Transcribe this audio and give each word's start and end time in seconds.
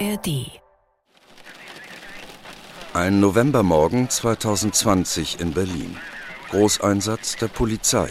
ARD. 0.00 0.50
Ein 2.94 3.20
Novembermorgen 3.20 4.10
2020 4.10 5.40
in 5.40 5.52
Berlin. 5.52 5.96
Großeinsatz 6.50 7.36
der 7.36 7.48
Polizei. 7.48 8.08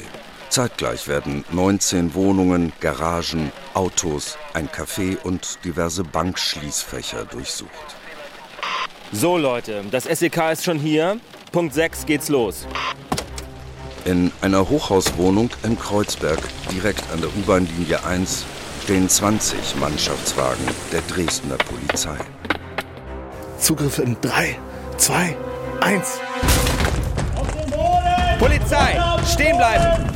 Zeitgleich 0.50 1.08
werden 1.08 1.44
19 1.52 2.14
Wohnungen, 2.14 2.72
Garagen, 2.80 3.52
Autos, 3.74 4.38
ein 4.54 4.70
Café 4.70 5.18
und 5.24 5.60
diverse 5.66 6.04
Bankschließfächer 6.04 7.26
durchsucht. 7.26 7.70
So 9.12 9.38
Leute, 9.38 9.84
das 9.92 10.06
SEK 10.06 10.52
ist 10.54 10.64
schon 10.64 10.80
hier. 10.80 11.20
Punkt 11.52 11.74
6 11.74 12.06
geht's 12.06 12.30
los. 12.30 12.66
In 14.06 14.32
einer 14.42 14.70
Hochhauswohnung 14.70 15.50
in 15.64 15.78
Kreuzberg, 15.78 16.40
direkt 16.72 17.04
an 17.12 17.22
der 17.22 17.30
U-Bahn-Linie 17.30 18.04
1, 18.06 18.46
stehen 18.84 19.08
20 19.08 19.78
Mannschaftswagen 19.78 20.66
der 20.92 21.00
Dresdner 21.04 21.56
Polizei. 21.56 22.18
Zugriff 23.58 23.98
in 24.00 24.18
3, 24.20 24.58
2, 24.98 25.38
1. 25.80 26.20
Polizei, 28.40 29.00
stehen 29.26 29.56
bleiben! 29.56 30.10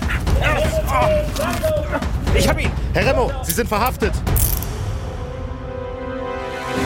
Ich 2.36 2.50
hab 2.50 2.59
ihn! 2.59 2.70
Herr 2.94 3.06
Remo, 3.06 3.32
Sie 3.44 3.54
sind 3.54 3.70
verhaftet. 3.70 4.12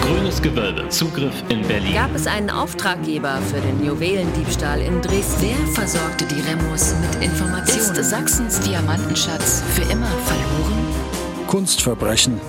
Grünes 0.03 0.39
Gewölbe, 0.39 0.87
Zugriff 0.89 1.43
in 1.49 1.63
Berlin. 1.67 1.95
Gab 1.95 2.13
es 2.13 2.27
einen 2.27 2.51
Auftraggeber 2.51 3.39
für 3.51 3.59
den 3.59 3.83
Juwelendiebstahl 3.83 4.81
in 4.81 5.01
Dresden? 5.01 5.47
Wer 5.57 5.73
versorgte 5.73 6.25
die 6.25 6.41
Remos 6.41 6.93
mit 7.01 7.23
Informationen? 7.23 7.95
Ist 7.95 8.09
Sachsens 8.11 8.59
Diamantenschatz 8.59 9.63
für 9.73 9.81
immer 9.91 10.11
verloren? 10.27 11.00
Kunstverbrechen. 11.51 12.39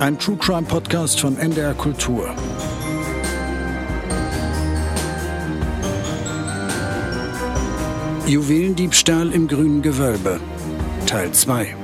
Ein 0.00 0.18
True 0.18 0.36
Crime 0.36 0.64
Podcast 0.64 1.18
von 1.18 1.38
NDR 1.38 1.72
Kultur. 1.72 2.28
Juwelendiebstahl 8.26 9.32
im 9.32 9.48
grünen 9.48 9.80
Gewölbe. 9.80 10.40
Teil 11.06 11.32
2. 11.32 11.74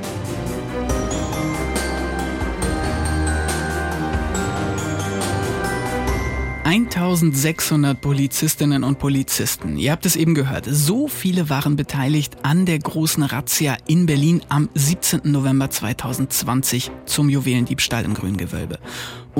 ...1600 6.70 7.94
Polizistinnen 7.94 8.84
und 8.84 9.00
Polizisten. 9.00 9.76
Ihr 9.76 9.90
habt 9.90 10.06
es 10.06 10.14
eben 10.14 10.36
gehört. 10.36 10.66
So 10.70 11.08
viele 11.08 11.50
waren 11.50 11.74
beteiligt 11.74 12.36
an 12.44 12.64
der 12.64 12.78
großen 12.78 13.24
Razzia 13.24 13.76
in 13.88 14.06
Berlin 14.06 14.42
am 14.48 14.68
17. 14.74 15.22
November 15.24 15.68
2020 15.68 16.92
zum 17.06 17.28
Juwelendiebstahl 17.28 18.04
im 18.04 18.14
Grünen 18.14 18.36
Gewölbe. 18.36 18.78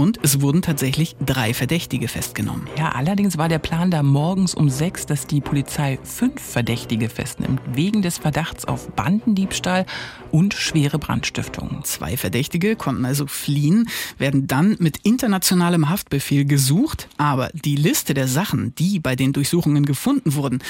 Und 0.01 0.19
es 0.23 0.41
wurden 0.41 0.62
tatsächlich 0.62 1.15
drei 1.20 1.53
Verdächtige 1.53 2.09
festgenommen. 2.09 2.67
Ja, 2.79 2.93
allerdings 2.93 3.37
war 3.37 3.51
der 3.51 3.59
Plan 3.59 3.91
da 3.91 4.03
morgens 4.03 4.55
um 4.55 4.70
sechs, 4.70 5.05
dass 5.05 5.27
die 5.27 5.42
Polizei 5.42 5.98
fünf 6.03 6.41
Verdächtige 6.41 7.11
festnimmt, 7.11 7.61
wegen 7.75 8.01
des 8.01 8.17
Verdachts 8.17 8.65
auf 8.65 8.89
Bandendiebstahl 8.92 9.84
und 10.31 10.55
schwere 10.55 10.98
Brandstiftung. 10.98 11.81
Zwei 11.84 12.17
Verdächtige 12.17 12.77
konnten 12.77 13.05
also 13.05 13.27
fliehen, 13.27 13.91
werden 14.17 14.47
dann 14.47 14.75
mit 14.79 14.97
internationalem 15.03 15.91
Haftbefehl 15.91 16.47
gesucht, 16.47 17.07
aber 17.19 17.51
die 17.53 17.77
Liste 17.77 18.14
der 18.14 18.27
Sachen, 18.27 18.75
die 18.77 19.01
bei 19.01 19.17
den 19.17 19.35
Durchsuchungen 19.35 19.85
gefunden 19.85 20.35
wurden, 20.35 20.61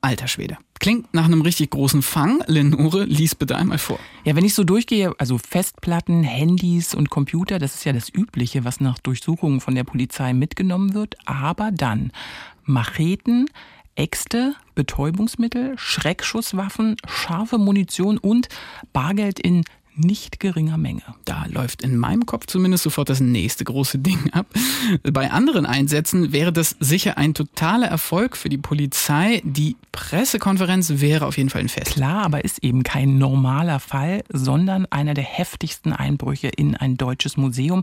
Alter 0.00 0.26
Schwede. 0.26 0.58
Klingt 0.82 1.14
nach 1.14 1.26
einem 1.26 1.42
richtig 1.42 1.70
großen 1.70 2.02
Fang. 2.02 2.42
Lenore, 2.48 3.04
lies 3.04 3.36
bitte 3.36 3.56
einmal 3.56 3.78
vor. 3.78 4.00
Ja, 4.24 4.34
wenn 4.34 4.44
ich 4.44 4.52
so 4.52 4.64
durchgehe, 4.64 5.14
also 5.16 5.38
Festplatten, 5.38 6.24
Handys 6.24 6.92
und 6.92 7.08
Computer, 7.08 7.60
das 7.60 7.76
ist 7.76 7.84
ja 7.84 7.92
das 7.92 8.12
Übliche, 8.12 8.64
was 8.64 8.80
nach 8.80 8.98
Durchsuchungen 8.98 9.60
von 9.60 9.76
der 9.76 9.84
Polizei 9.84 10.32
mitgenommen 10.32 10.92
wird. 10.94 11.14
Aber 11.24 11.70
dann 11.70 12.10
Macheten, 12.64 13.48
Äxte, 13.94 14.56
Betäubungsmittel, 14.74 15.74
Schreckschusswaffen, 15.78 16.96
scharfe 17.06 17.58
Munition 17.58 18.18
und 18.18 18.48
Bargeld 18.92 19.38
in 19.38 19.62
nicht 19.94 20.40
geringer 20.40 20.78
Menge. 20.78 21.02
Da 21.24 21.46
läuft 21.46 21.82
in 21.82 21.96
meinem 21.96 22.26
Kopf 22.26 22.46
zumindest 22.46 22.84
sofort 22.84 23.08
das 23.08 23.20
nächste 23.20 23.64
große 23.64 23.98
Ding 23.98 24.30
ab. 24.32 24.46
Bei 25.02 25.30
anderen 25.30 25.66
Einsätzen 25.66 26.32
wäre 26.32 26.52
das 26.52 26.76
sicher 26.80 27.18
ein 27.18 27.34
totaler 27.34 27.88
Erfolg 27.88 28.36
für 28.36 28.48
die 28.48 28.58
Polizei. 28.58 29.42
Die 29.44 29.76
Pressekonferenz 29.92 30.94
wäre 30.96 31.26
auf 31.26 31.36
jeden 31.36 31.50
Fall 31.50 31.62
ein 31.62 31.68
Fest. 31.68 31.92
Klar, 31.92 32.24
aber 32.24 32.44
ist 32.44 32.62
eben 32.64 32.82
kein 32.82 33.18
normaler 33.18 33.80
Fall, 33.80 34.24
sondern 34.32 34.86
einer 34.86 35.14
der 35.14 35.24
heftigsten 35.24 35.92
Einbrüche 35.92 36.48
in 36.48 36.76
ein 36.76 36.96
deutsches 36.96 37.36
Museum. 37.36 37.82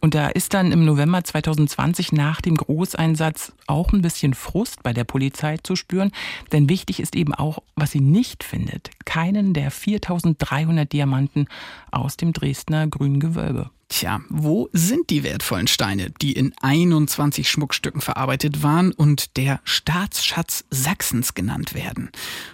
Und 0.00 0.14
da 0.14 0.28
ist 0.28 0.54
dann 0.54 0.72
im 0.72 0.84
November 0.84 1.24
2020 1.24 2.12
nach 2.12 2.40
dem 2.40 2.56
Großeinsatz 2.56 3.52
auch 3.66 3.92
ein 3.92 4.02
bisschen 4.02 4.34
Frust 4.34 4.82
bei 4.82 4.92
der 4.92 5.04
Polizei 5.04 5.56
zu 5.62 5.76
spüren. 5.76 6.12
Denn 6.52 6.68
wichtig 6.68 7.00
ist 7.00 7.16
eben 7.16 7.34
auch, 7.34 7.58
was 7.74 7.90
sie 7.90 8.00
nicht 8.00 8.44
findet. 8.44 8.90
Keinen 9.04 9.54
der 9.54 9.70
4300 9.70 10.92
Diamanten 10.92 11.48
aus 11.90 12.16
dem 12.16 12.32
Dresdner 12.32 12.86
Grünen 12.86 13.20
Gewölbe. 13.20 13.70
Tja, 13.88 14.20
wo 14.28 14.68
sind 14.72 15.08
die 15.08 15.22
wertvollen 15.22 15.66
Steine, 15.66 16.10
die 16.20 16.32
in 16.32 16.52
21 16.60 17.48
Schmuckstücken 17.48 18.02
verarbeitet 18.02 18.62
waren 18.62 18.92
und 18.92 19.36
der 19.38 19.60
Staatsschatz 19.64 20.64
Sachsens 20.70 21.32
genannt 21.32 21.74
werden? 21.74 22.10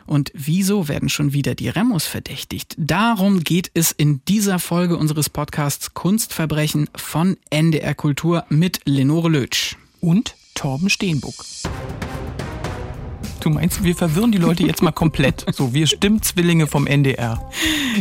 Und 0.07 0.31
wieso 0.33 0.87
werden 0.87 1.09
schon 1.09 1.33
wieder 1.33 1.57
die 1.57 1.69
Remos 1.69 2.07
verdächtigt? 2.07 2.77
Darum 2.79 3.43
geht 3.43 3.71
es 3.75 3.91
in 3.91 4.21
dieser 4.29 4.61
Folge 4.61 4.97
unseres 4.97 5.29
Podcasts 5.29 5.93
Kunstverbrechen 5.93 6.89
von 6.95 7.37
NDR 7.51 7.95
Kultur 7.95 8.45
mit 8.49 8.81
Lenore 8.85 9.29
Lötsch. 9.29 9.77
Und 10.01 10.37
Torben 10.55 10.89
Steenbuck. 10.89 11.45
Du 13.45 13.51
meinst, 13.51 13.85
wir 13.85 13.95
verwirren 13.95 14.33
die 14.33 14.39
Leute 14.39 14.63
jetzt 14.63 14.81
mal 14.81 14.91
komplett. 14.91 15.45
So, 15.53 15.75
wir 15.75 15.87
Stimmzwillinge 15.87 16.67
vom 16.67 16.87
NDR. 16.87 17.47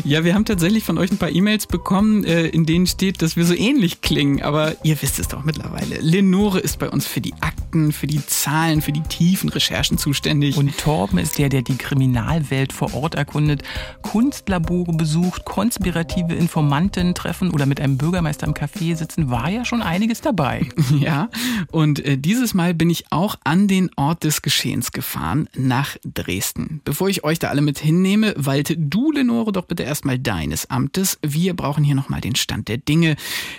Ja, 0.06 0.24
wir 0.24 0.36
haben 0.36 0.46
tatsächlich 0.46 0.86
von 0.86 0.98
euch 0.98 1.12
ein 1.12 1.18
paar 1.18 1.32
E-Mails 1.32 1.68
bekommen, 1.68 2.24
äh, 2.24 2.48
in 2.48 2.66
denen 2.66 2.88
steht, 2.88 3.22
dass 3.22 3.36
wir 3.36 3.44
so 3.44 3.54
ähnlich 3.54 4.00
klingen. 4.00 4.42
Aber 4.42 4.78
ihr 4.84 5.02
wisst 5.02 5.20
es 5.20 5.28
doch 5.28 5.44
mittlerweile. 5.44 6.00
Lenore 6.00 6.60
ist 6.60 6.80
bei 6.80 6.90
uns 6.90 7.08
für 7.08 7.20
die 7.20 7.34
Akten, 7.74 7.92
für 7.92 8.08
die 8.08 8.24
Zahlen, 8.26 8.82
für 8.82 8.92
die 8.92 9.02
tiefen 9.02 9.50
Recherchen 9.50 9.98
zuständig. 9.98 10.58
Und 10.58 10.78
Torben 10.78 11.18
ist 11.18 11.40
der, 11.40 11.50
der 11.50 11.64
die 11.64 11.76
Kriminalwelt 11.76 12.72
vor 12.72 12.94
Ort 12.94 13.16
erkundet, 13.16 13.64
Kunstlabore 14.04 14.94
besucht, 14.94 15.44
konspirative 15.44 16.34
Informanten 16.34 17.16
treffen 17.16 17.50
oder 17.52 17.66
mit 17.66 17.82
einem 17.82 17.98
Bürgermeister 17.98 18.46
im 18.46 18.54
Café 18.54 18.96
sitzen. 18.96 19.32
War 19.32 19.50
ja 19.50 19.66
schon 19.66 19.82
einiges 19.82 20.22
dabei. 20.22 20.70
Ja, 20.94 21.30
und 21.72 22.06
äh, 22.06 22.18
dieses 22.18 22.54
Mal 22.54 22.74
bin 22.74 22.90
ich 22.90 23.12
auch 23.12 23.36
an 23.44 23.68
den 23.68 23.90
Ort 23.96 24.24
des 24.24 24.42
Geschehens 24.42 24.92
gefahren, 24.92 25.50
nach 25.56 25.98
Dresden. 26.06 26.82
Bevor 26.86 27.10
ich 27.10 27.24
euch 27.24 27.40
da 27.40 27.50
alle 27.50 27.62
mit 27.62 27.80
hinnehme, 27.80 28.34
walte 28.38 28.78
du, 28.78 29.12
Lenore, 29.12 29.52
doch 29.52 29.66
bitte 29.66 29.84
erstmal 29.84 30.20
deines 30.20 30.70
Amtes. 30.70 31.18
Wir 31.24 31.56
brauchen 31.56 31.84
hier 31.84 31.96
nochmal 31.96 32.22
den 32.22 32.36
Stand 32.36 32.68
der 32.68 32.78
Dinge. 32.78 33.16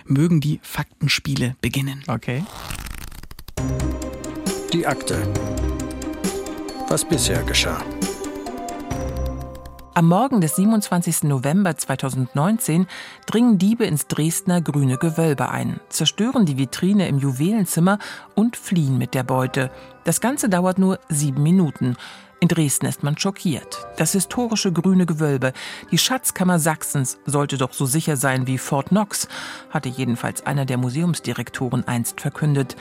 Mögen 0.06 0.41
die 0.41 0.60
Faktenspiele 0.62 1.56
beginnen. 1.60 2.04
Okay. 2.06 2.44
Die 4.75 4.89
Akte. 4.89 5.23
Was 6.89 7.05
bisher 7.05 7.45
geschah. 7.45 7.81
Am 9.95 10.09
Morgen 10.09 10.41
des 10.41 10.57
27. 10.57 11.23
November 11.23 11.77
2019 11.77 12.89
dringen 13.27 13.59
Diebe 13.59 13.85
ins 13.85 14.09
Dresdner 14.09 14.61
Grüne 14.61 14.99
Gewölbe 14.99 15.51
ein, 15.51 15.79
zerstören 15.91 16.45
die 16.45 16.59
Vitrine 16.59 17.07
im 17.07 17.21
Juwelenzimmer 17.21 18.01
und 18.35 18.57
fliehen 18.57 18.99
mit 18.99 19.15
der 19.15 19.23
Beute. 19.23 19.71
Das 20.03 20.21
Ganze 20.21 20.49
dauert 20.49 20.81
nur 20.81 20.99
sieben 21.09 21.45
Minuten. 21.45 21.97
In 22.41 22.49
Dresden 22.49 22.87
ist 22.87 23.03
man 23.03 23.17
schockiert. 23.17 23.87
Das 23.97 24.12
historische 24.12 24.73
grüne 24.73 25.06
Gewölbe, 25.06 25.53
die 25.93 25.99
Schatzkammer 25.99 26.59
Sachsens, 26.59 27.19
sollte 27.25 27.59
doch 27.59 27.73
so 27.73 27.87
sicher 27.87 28.17
sein 28.17 28.49
wie 28.49 28.59
Fort 28.59 28.89
Knox, 28.89 29.29
hatte 29.70 29.88
jedenfalls 29.88 30.44
einer 30.44 30.67
der 30.67 30.77
Museumsdirektoren 30.77 31.87
einst 31.87 32.20
verkündet. 32.20 32.77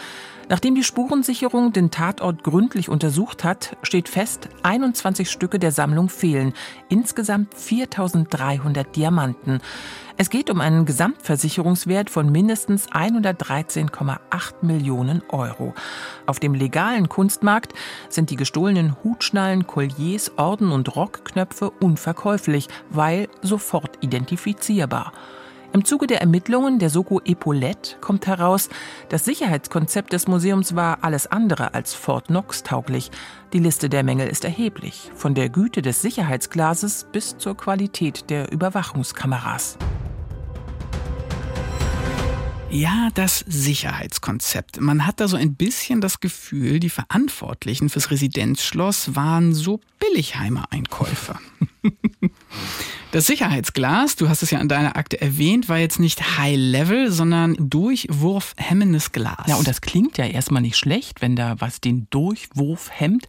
Nachdem 0.53 0.75
die 0.75 0.83
Spurensicherung 0.83 1.73
den 1.73 1.89
Tatort 1.89 2.43
gründlich 2.43 2.87
untersucht 2.87 3.43
hat, 3.43 3.75
steht 3.81 4.07
fest, 4.07 4.49
21 4.61 5.27
Stücke 5.27 5.57
der 5.57 5.71
Sammlung 5.71 6.09
fehlen, 6.09 6.53
insgesamt 6.89 7.55
4300 7.55 8.95
Diamanten. 8.95 9.61
Es 10.15 10.29
geht 10.29 10.51
um 10.51 10.61
einen 10.61 10.85
Gesamtversicherungswert 10.85 12.11
von 12.11 12.31
mindestens 12.31 12.87
113,8 12.91 14.19
Millionen 14.61 15.23
Euro. 15.29 15.73
Auf 16.27 16.39
dem 16.39 16.53
legalen 16.53 17.09
Kunstmarkt 17.09 17.73
sind 18.09 18.29
die 18.29 18.35
gestohlenen 18.35 18.95
Hutschnallen, 19.03 19.65
Colliers, 19.65 20.33
Orden 20.37 20.71
und 20.71 20.95
Rockknöpfe 20.95 21.71
unverkäuflich, 21.71 22.67
weil 22.91 23.27
sofort 23.41 23.97
identifizierbar. 24.03 25.13
Im 25.73 25.85
Zuge 25.85 26.05
der 26.05 26.21
Ermittlungen 26.21 26.77
der 26.77 26.91
Soko 26.91 27.19
Epaulette 27.25 27.95
kommt 27.99 28.27
heraus, 28.27 28.69
das 29.09 29.25
Sicherheitskonzept 29.25 30.13
des 30.13 30.27
Museums 30.27 30.75
war 30.75 30.99
alles 31.01 31.25
andere 31.25 31.73
als 31.73 31.95
Fort 31.95 32.27
Knox 32.27 32.61
tauglich. 32.61 33.09
Die 33.53 33.59
Liste 33.59 33.89
der 33.89 34.03
Mängel 34.03 34.27
ist 34.27 34.45
erheblich, 34.45 35.09
von 35.15 35.33
der 35.33 35.49
Güte 35.49 35.81
des 35.81 36.03
Sicherheitsglases 36.03 37.07
bis 37.11 37.39
zur 37.39 37.57
Qualität 37.57 38.29
der 38.29 38.51
Überwachungskameras. 38.51 39.79
Ja, 42.73 43.09
das 43.13 43.45
Sicherheitskonzept. 43.47 44.81
Man 44.81 45.05
hat 45.05 45.19
da 45.19 45.27
so 45.27 45.37
ein 45.37 45.53
bisschen 45.53 46.01
das 46.01 46.19
Gefühl, 46.19 46.79
die 46.79 46.89
Verantwortlichen 46.89 47.87
fürs 47.87 48.09
Residenzschloss 48.09 49.15
waren 49.15 49.53
so 49.53 49.79
Billigheimer 49.99 50.65
Einkäufer. 50.71 51.39
Das 53.11 53.27
Sicherheitsglas, 53.27 54.15
du 54.15 54.27
hast 54.27 54.41
es 54.41 54.49
ja 54.49 54.59
in 54.59 54.67
deiner 54.67 54.95
Akte 54.95 55.21
erwähnt, 55.21 55.69
war 55.69 55.77
jetzt 55.77 55.99
nicht 55.99 56.39
High 56.39 56.57
Level, 56.57 57.11
sondern 57.11 57.55
durchwurfhemmendes 57.59 59.11
Glas. 59.11 59.45
Ja, 59.45 59.57
und 59.57 59.67
das 59.67 59.81
klingt 59.81 60.17
ja 60.17 60.25
erstmal 60.25 60.63
nicht 60.63 60.77
schlecht, 60.77 61.21
wenn 61.21 61.35
da 61.35 61.61
was 61.61 61.79
den 61.79 62.07
Durchwurf 62.09 62.89
hemmt. 62.91 63.27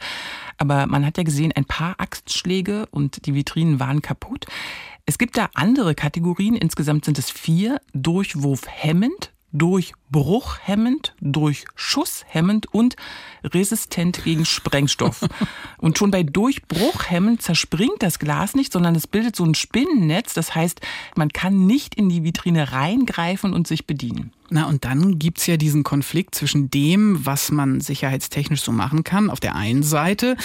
Aber 0.57 0.87
man 0.87 1.05
hat 1.05 1.19
ja 1.19 1.23
gesehen, 1.23 1.53
ein 1.53 1.67
paar 1.67 1.97
Axtschläge 1.99 2.87
und 2.93 3.27
die 3.27 3.35
Vitrinen 3.35 3.79
waren 3.79 4.01
kaputt. 4.01 4.47
Es 5.05 5.19
gibt 5.19 5.37
da 5.37 5.51
andere 5.53 5.95
Kategorien. 5.95 6.55
Insgesamt 6.57 7.05
sind 7.05 7.19
es 7.19 7.31
vier. 7.31 7.79
Durchwurfhemmend, 7.93 9.34
durchbruchhemmend, 9.55 11.15
durchschusshemmend 11.21 12.67
und 12.75 12.97
resistent 13.43 14.25
gegen 14.25 14.45
Sprengstoff. 14.45 15.27
und 15.79 15.97
schon 15.97 16.11
bei 16.11 16.25
durchbruchhemmend 16.25 17.41
zerspringt 17.41 18.03
das 18.03 18.19
Glas 18.19 18.55
nicht, 18.55 18.73
sondern 18.73 18.95
es 18.95 19.07
bildet 19.07 19.37
so 19.37 19.45
ein 19.45 19.55
Spinnennetz. 19.55 20.35
Das 20.35 20.55
heißt, 20.55 20.81
man 21.17 21.31
kann 21.31 21.67
nicht 21.67 21.95
in 21.95 22.09
die 22.09 22.25
Vitrine 22.25 22.73
reingreifen 22.73 23.55
und 23.55 23.67
sich 23.67 23.87
bedienen. 23.87 24.33
Na, 24.51 24.67
und 24.67 24.85
dann 24.85 25.19
gibt's 25.19 25.47
ja 25.47 25.57
diesen 25.57 25.85
Konflikt 25.85 26.35
zwischen 26.35 26.69
dem, 26.69 27.25
was 27.25 27.51
man 27.51 27.81
sicherheitstechnisch 27.81 28.61
so 28.61 28.73
machen 28.73 29.03
kann, 29.03 29.31
auf 29.31 29.41
der 29.41 29.57
einen 29.57 29.83
Seite, 29.83 30.37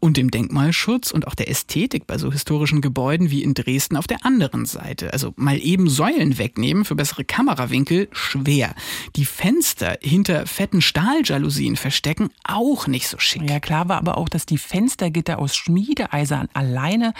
und 0.00 0.16
dem 0.16 0.30
Denkmalschutz 0.30 1.12
und 1.12 1.28
auch 1.28 1.36
der 1.36 1.48
Ästhetik 1.48 2.06
bei 2.06 2.18
so 2.18 2.32
historischen 2.32 2.80
Gebäuden 2.80 3.30
wie 3.30 3.42
in 3.42 3.54
Dresden 3.54 3.96
auf 3.96 4.06
der 4.06 4.24
anderen 4.24 4.66
Seite. 4.66 5.12
Also 5.12 5.34
mal 5.36 5.58
eben 5.58 5.88
Säulen 5.88 6.36
wegnehmen 6.36 6.84
für 6.84 6.96
bessere 6.96 7.24
Kamerawinkel, 7.24 8.08
schwer. 8.12 8.74
Die 9.14 9.24
Fenster 9.24 9.98
hinter 10.02 10.46
fetten 10.46 10.82
Stahljalousien 10.82 11.76
verstecken, 11.76 12.30
auch 12.42 12.88
nicht 12.88 13.08
so 13.08 13.18
schick. 13.18 13.48
Ja, 13.48 13.60
klar 13.60 13.88
war 13.88 13.98
aber 13.98 14.18
auch, 14.18 14.28
dass 14.28 14.46
die 14.46 14.58
Fenstergitter 14.58 15.38
aus 15.38 15.54
Schmiedeeisern 15.54 16.48
alleine 16.54 17.14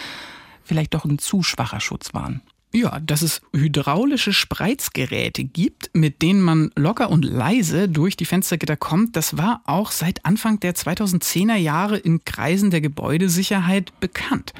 vielleicht 0.63 0.93
doch 0.93 1.05
ein 1.05 1.17
zu 1.17 1.43
schwacher 1.43 1.79
Schutz 1.79 2.13
waren. 2.13 2.41
Ja, 2.75 2.99
dass 2.99 3.21
es 3.21 3.41
hydraulische 3.55 4.33
Spreizgeräte 4.33 5.45
gibt, 5.45 5.91
mit 5.93 6.21
denen 6.21 6.41
man 6.41 6.71
locker 6.75 7.09
und 7.09 7.23
leise 7.23 7.87
durch 7.87 8.17
die 8.17 8.25
Fenstergitter 8.25 8.75
kommt, 8.75 9.15
das 9.15 9.37
war 9.37 9.61
auch 9.65 9.91
seit 9.91 10.25
Anfang 10.25 10.59
der 10.59 10.75
2010er 10.75 11.55
Jahre 11.55 11.95
in 11.95 12.25
Kreisen 12.25 12.71
der 12.71 12.81
Gebäudesicherheit 12.81 13.97
bekannt. 14.01 14.51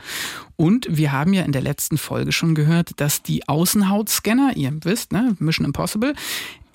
Und 0.56 0.88
wir 0.90 1.12
haben 1.12 1.34
ja 1.34 1.44
in 1.44 1.52
der 1.52 1.62
letzten 1.62 1.98
Folge 1.98 2.32
schon 2.32 2.56
gehört, 2.56 2.92
dass 3.02 3.22
die 3.22 3.50
Außenhautscanner, 3.50 4.56
ihr 4.56 4.72
wisst, 4.86 5.12
ne, 5.12 5.36
Mission 5.40 5.66
Impossible, 5.66 6.14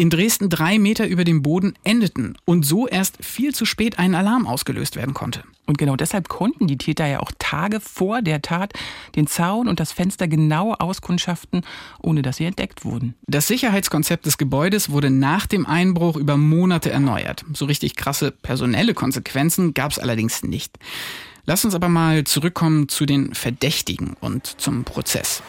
in 0.01 0.09
Dresden 0.09 0.49
drei 0.49 0.79
Meter 0.79 1.07
über 1.07 1.25
dem 1.25 1.43
Boden 1.43 1.75
endeten 1.85 2.35
und 2.47 2.65
so 2.65 2.89
erst 2.89 3.23
viel 3.23 3.55
zu 3.55 3.67
spät 3.67 3.99
ein 3.99 4.15
Alarm 4.15 4.47
ausgelöst 4.47 4.97
werden 4.97 5.13
konnte. 5.13 5.43
Und 5.67 5.77
genau 5.77 5.95
deshalb 5.95 6.31
konnten 6.31 6.67
die 6.67 6.79
Täter 6.79 7.05
ja 7.05 7.21
auch 7.21 7.31
Tage 7.39 7.81
vor 7.81 8.23
der 8.23 8.41
Tat 8.41 8.73
den 9.15 9.27
Zaun 9.27 9.69
und 9.69 9.79
das 9.79 9.93
Fenster 9.93 10.27
genau 10.27 10.73
auskundschaften, 10.73 11.67
ohne 12.01 12.23
dass 12.23 12.39
sie 12.39 12.47
entdeckt 12.47 12.87
wurden. 12.87 13.15
Das 13.27 13.47
Sicherheitskonzept 13.47 14.25
des 14.25 14.39
Gebäudes 14.39 14.89
wurde 14.89 15.11
nach 15.11 15.47
dem 15.47 15.67
Einbruch 15.67 16.17
über 16.17 16.39
Monate 16.39 16.91
erneuert. 16.91 17.45
So 17.53 17.67
richtig 17.67 17.95
krasse 17.95 18.31
personelle 18.31 18.95
Konsequenzen 18.95 19.75
gab 19.75 19.93
es 19.93 19.99
allerdings 19.99 20.43
nicht. 20.43 20.79
Lass 21.45 21.67
uns 21.67 21.75
aber 21.75 21.91
mal 21.91 22.25
zurückkommen 22.25 22.89
zu 22.89 23.05
den 23.05 23.35
Verdächtigen 23.35 24.17
und 24.19 24.47
zum 24.47 24.85
Prozess. 24.85 25.43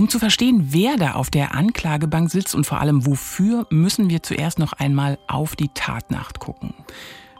Um 0.00 0.08
zu 0.08 0.18
verstehen, 0.18 0.68
wer 0.70 0.96
da 0.96 1.12
auf 1.12 1.28
der 1.28 1.54
Anklagebank 1.54 2.30
sitzt 2.30 2.54
und 2.54 2.64
vor 2.64 2.80
allem 2.80 3.04
wofür, 3.04 3.66
müssen 3.68 4.08
wir 4.08 4.22
zuerst 4.22 4.58
noch 4.58 4.72
einmal 4.72 5.18
auf 5.26 5.56
die 5.56 5.68
Tatnacht 5.74 6.40
gucken. 6.40 6.72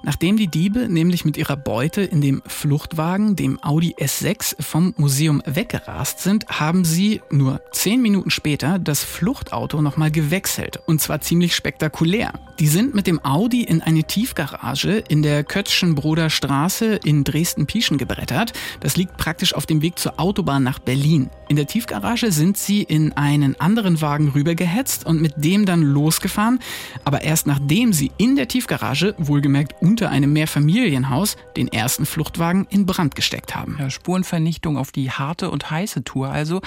Nachdem 0.03 0.37
die 0.37 0.49
Diebe 0.49 0.89
nämlich 0.89 1.25
mit 1.25 1.37
ihrer 1.37 1.57
Beute 1.57 2.01
in 2.01 2.21
dem 2.21 2.43
Fluchtwagen, 2.47 3.37
dem 3.37 3.63
Audi 3.63 3.95
S6, 3.99 4.63
vom 4.63 4.95
Museum 4.97 5.43
weggerast 5.45 6.21
sind, 6.21 6.47
haben 6.49 6.85
sie 6.85 7.21
nur 7.31 7.61
zehn 7.73 8.01
Minuten 8.01 8.31
später 8.31 8.79
das 8.79 9.05
Fluchtauto 9.05 9.83
nochmal 9.83 10.11
gewechselt. 10.11 10.81
Und 10.87 11.01
zwar 11.01 11.21
ziemlich 11.21 11.55
spektakulär. 11.55 12.33
Die 12.59 12.67
sind 12.67 12.95
mit 12.95 13.07
dem 13.07 13.25
Audi 13.25 13.63
in 13.63 13.83
eine 13.83 14.05
Tiefgarage 14.05 15.05
in 15.09 15.23
der 15.23 15.45
Kötzschenbroder 15.45 16.31
Straße 16.31 17.01
in 17.05 17.25
Dresden-Pieschen 17.25 17.99
gebrettert. 17.99 18.53
Das 18.81 18.97
liegt 18.97 19.19
praktisch 19.19 19.55
auf 19.55 19.67
dem 19.67 19.83
Weg 19.83 19.99
zur 19.99 20.19
Autobahn 20.19 20.63
nach 20.63 20.79
Berlin. 20.79 21.31
In 21.49 21.57
der 21.57 21.67
Tiefgarage 21.67 22.33
sind 22.33 22.57
sie 22.57 22.83
in 22.83 23.13
einen 23.13 23.59
anderen 23.61 24.01
Wagen 24.01 24.29
rübergehetzt 24.29 25.05
und 25.05 25.21
mit 25.21 25.35
dem 25.37 25.67
dann 25.67 25.83
losgefahren. 25.83 26.59
Aber 27.05 27.23
erst 27.23 27.47
nachdem 27.47 27.93
sie 27.93 28.13
in 28.19 28.37
der 28.37 28.49
Tiefgarage, 28.49 29.15
wohlgemerkt 29.19 29.83
unter 29.91 30.09
einem 30.09 30.33
Mehrfamilienhaus 30.33 31.37
den 31.57 31.67
ersten 31.67 32.07
Fluchtwagen 32.07 32.65
in 32.71 32.87
Brand 32.87 33.17
gesteckt 33.17 33.57
haben. 33.57 33.75
Ja, 33.81 33.91
Spurenvernichtung 33.91 34.77
auf 34.77 34.93
die 34.93 35.11
harte 35.11 35.51
und 35.51 35.69
heiße 35.69 36.05
Tour 36.05 36.31
also. 36.31 36.61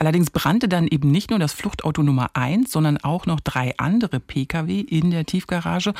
Allerdings 0.00 0.30
brannte 0.30 0.68
dann 0.68 0.88
eben 0.88 1.12
nicht 1.12 1.30
nur 1.30 1.38
das 1.38 1.52
Fluchtauto 1.52 2.02
Nummer 2.02 2.30
1, 2.34 2.72
sondern 2.72 2.96
auch 2.98 3.24
noch 3.26 3.38
drei 3.38 3.72
andere 3.78 4.18
Pkw 4.18 4.80
in 4.80 5.12
der 5.12 5.24
Tiefgarage. 5.24 5.94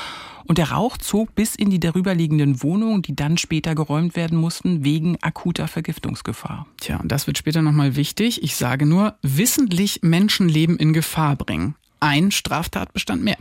Und 0.49 0.59
der 0.59 0.73
Rauch 0.73 0.97
zog 0.97 1.37
bis 1.37 1.55
in 1.55 1.71
die 1.71 1.79
darüberliegenden 1.79 2.61
Wohnungen, 2.65 3.01
die 3.01 3.15
dann 3.15 3.39
später 3.39 3.77
geräumt 3.77 4.17
werden 4.17 4.37
mussten, 4.37 4.85
wegen 4.85 5.19
akuter 5.23 5.69
Vergiftungsgefahr. 5.69 6.67
Tja, 6.79 6.97
und 6.97 7.13
das 7.13 7.29
wird 7.29 7.39
später 7.39 7.63
nochmal 7.63 7.95
wichtig. 7.95 8.43
Ich 8.43 8.57
sage 8.57 8.87
nur, 8.87 9.15
wissentlich 9.23 10.01
Menschenleben 10.03 10.77
in 10.79 10.93
Gefahr 10.93 11.37
bringen. 11.37 11.77
Ein 12.01 12.33
Straftatbestand 12.33 13.23
mehr. 13.23 13.37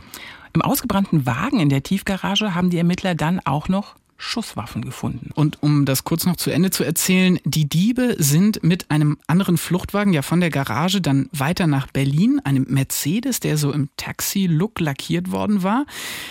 Im 0.56 0.62
ausgebrannten 0.62 1.26
Wagen 1.26 1.60
in 1.60 1.68
der 1.68 1.82
Tiefgarage 1.82 2.54
haben 2.54 2.70
die 2.70 2.78
Ermittler 2.78 3.14
dann 3.14 3.40
auch 3.40 3.68
noch 3.68 3.94
Schusswaffen 4.16 4.80
gefunden. 4.80 5.30
Und 5.34 5.62
um 5.62 5.84
das 5.84 6.04
kurz 6.04 6.24
noch 6.24 6.36
zu 6.36 6.48
Ende 6.48 6.70
zu 6.70 6.82
erzählen, 6.82 7.38
die 7.44 7.68
Diebe 7.68 8.16
sind 8.16 8.62
mit 8.62 8.90
einem 8.90 9.18
anderen 9.26 9.58
Fluchtwagen 9.58 10.14
ja 10.14 10.22
von 10.22 10.40
der 10.40 10.48
Garage 10.48 11.02
dann 11.02 11.28
weiter 11.32 11.66
nach 11.66 11.88
Berlin, 11.88 12.40
einem 12.42 12.64
Mercedes, 12.70 13.40
der 13.40 13.58
so 13.58 13.70
im 13.70 13.90
Taxi-Look 13.98 14.80
lackiert 14.80 15.30
worden 15.30 15.62
war. 15.62 15.84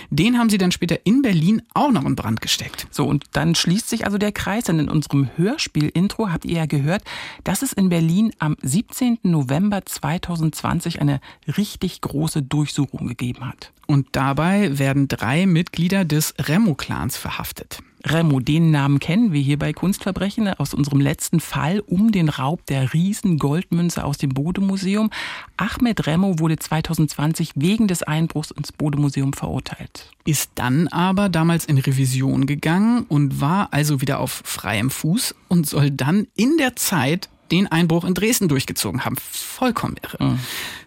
Den 0.10 0.39
haben 0.39 0.50
sie 0.50 0.57
dann 0.57 0.72
später 0.72 1.06
in 1.06 1.22
Berlin 1.22 1.62
auch 1.75 1.92
noch 1.92 2.06
in 2.06 2.16
Brand 2.16 2.42
gesteckt. 2.42 2.88
So, 2.89 3.06
und 3.06 3.25
dann 3.33 3.54
schließt 3.54 3.88
sich 3.88 4.06
also 4.06 4.18
der 4.18 4.31
Kreis, 4.31 4.63
denn 4.63 4.80
in 4.80 4.89
unserem 4.89 5.30
Hörspiel-Intro 5.36 6.31
habt 6.31 6.45
ihr 6.45 6.57
ja 6.57 6.66
gehört, 6.66 7.04
dass 7.44 7.62
es 7.62 7.74
in 7.74 7.89
Berlin 7.89 8.31
am 8.39 8.57
17. 8.63 9.19
November 9.22 9.86
2020 9.86 11.00
eine 11.00 11.22
richtig 11.46 12.01
große 12.01 12.41
Durchsuchung 12.41 13.05
gegeben 13.05 13.48
hat. 13.48 13.72
Und 13.88 14.08
dabei 14.13 14.77
werden 14.77 15.08
drei 15.08 15.46
Mitglieder 15.46 16.06
des 16.06 16.34
Remo-Clans 16.39 17.18
verhaftet. 17.18 17.80
Remo, 18.08 18.39
den 18.39 18.70
Namen 18.70 19.00
kennen 19.00 19.34
wir 19.34 19.42
hier 19.42 19.58
bei 19.58 19.74
Kunstverbrechen 19.74 20.48
aus 20.48 20.75
unserem 20.75 21.01
letzten 21.01 21.39
Fall 21.39 21.80
um 21.80 22.12
den 22.12 22.30
Raub 22.30 22.63
der 22.68 22.94
riesen 22.94 23.39
Goldmünze 23.39 24.04
aus 24.04 24.20
dem 24.20 24.30
Bodemuseum. 24.30 25.10
Ahmed 25.58 26.06
Remo 26.06 26.38
wurde 26.38 26.58
2020 26.58 27.54
wegen 27.56 27.88
des 27.88 28.04
Einbruchs 28.04 28.51
ins 28.51 28.72
Bodemuseum 28.72 29.34
verurteilt. 29.34 30.12
Ist 30.24 30.51
dann 30.56 30.88
aber 30.89 31.30
damals 31.30 31.65
in 31.65 31.80
Revision 31.80 32.46
gegangen 32.46 33.06
und 33.08 33.42
war 33.42 33.70
also 33.72 34.01
wieder 34.01 34.20
auf 34.20 34.42
freiem 34.46 34.92
Fuß 34.92 35.34
und 35.48 35.68
soll 35.68 35.89
dann 35.89 36.27
in 36.36 36.58
der 36.58 36.75
Zeit 36.75 37.30
den 37.51 37.67
Einbruch 37.67 38.03
in 38.03 38.13
Dresden 38.13 38.47
durchgezogen 38.47 39.05
haben. 39.05 39.15
Vollkommen 39.17 39.95
irre. 40.01 40.23
Mhm 40.23 40.39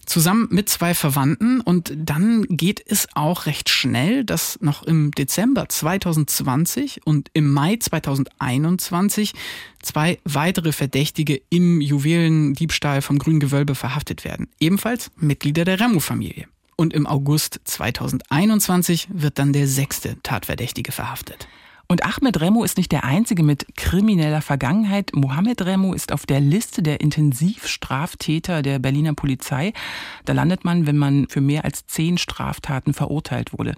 zusammen 0.09 0.49
mit 0.51 0.69
zwei 0.69 0.95
Verwandten 0.95 1.61
und 1.61 1.93
dann 1.95 2.45
geht 2.49 2.83
es 2.87 3.09
auch 3.15 3.47
recht 3.47 3.69
schnell, 3.69 4.25
dass 4.25 4.59
noch 4.61 4.83
im 4.83 5.11
Dezember 5.13 5.69
2020 5.69 7.07
und 7.07 7.31
im 7.35 7.53
Mai 7.53 7.77
2021 7.77 9.35
zwei 9.83 10.19
weitere 10.25 10.73
Verdächtige 10.73 11.41
im 11.51 11.81
Juwelendiebstahl 11.81 13.03
vom 13.03 13.19
Grünen 13.19 13.41
Gewölbe 13.41 13.75
verhaftet 13.75 14.25
werden. 14.25 14.49
Ebenfalls 14.59 15.11
Mitglieder 15.17 15.65
der 15.65 15.79
Remo-Familie. 15.79 16.47
Und 16.77 16.95
im 16.95 17.07
August 17.07 17.61
2021 17.65 19.09
wird 19.13 19.39
dann 19.39 19.53
der 19.53 19.67
sechste 19.67 20.17
Tatverdächtige 20.23 20.93
verhaftet. 20.93 21.49
Und 21.91 22.05
Ahmed 22.05 22.39
Remo 22.43 22.65
ist 22.65 22.77
nicht 22.77 22.93
der 22.93 23.05
einzige 23.05 23.43
mit 23.43 23.67
krimineller 23.75 24.43
Vergangenheit. 24.43 25.13
Mohammed 25.15 25.65
Remo 25.65 25.95
ist 25.95 26.13
auf 26.13 26.27
der 26.27 26.39
Liste 26.39 26.83
der 26.83 27.01
Intensivstraftäter 27.01 28.61
der 28.61 28.79
Berliner 28.79 29.15
Polizei. 29.15 29.73
Da 30.27 30.35
landet 30.35 30.67
man, 30.67 30.87
wenn 30.87 30.99
man 30.99 31.29
für 31.29 31.41
mehr 31.41 31.65
als 31.65 31.87
zehn 31.87 32.19
Straftaten 32.19 32.93
verurteilt 32.93 33.59
wurde. 33.59 33.75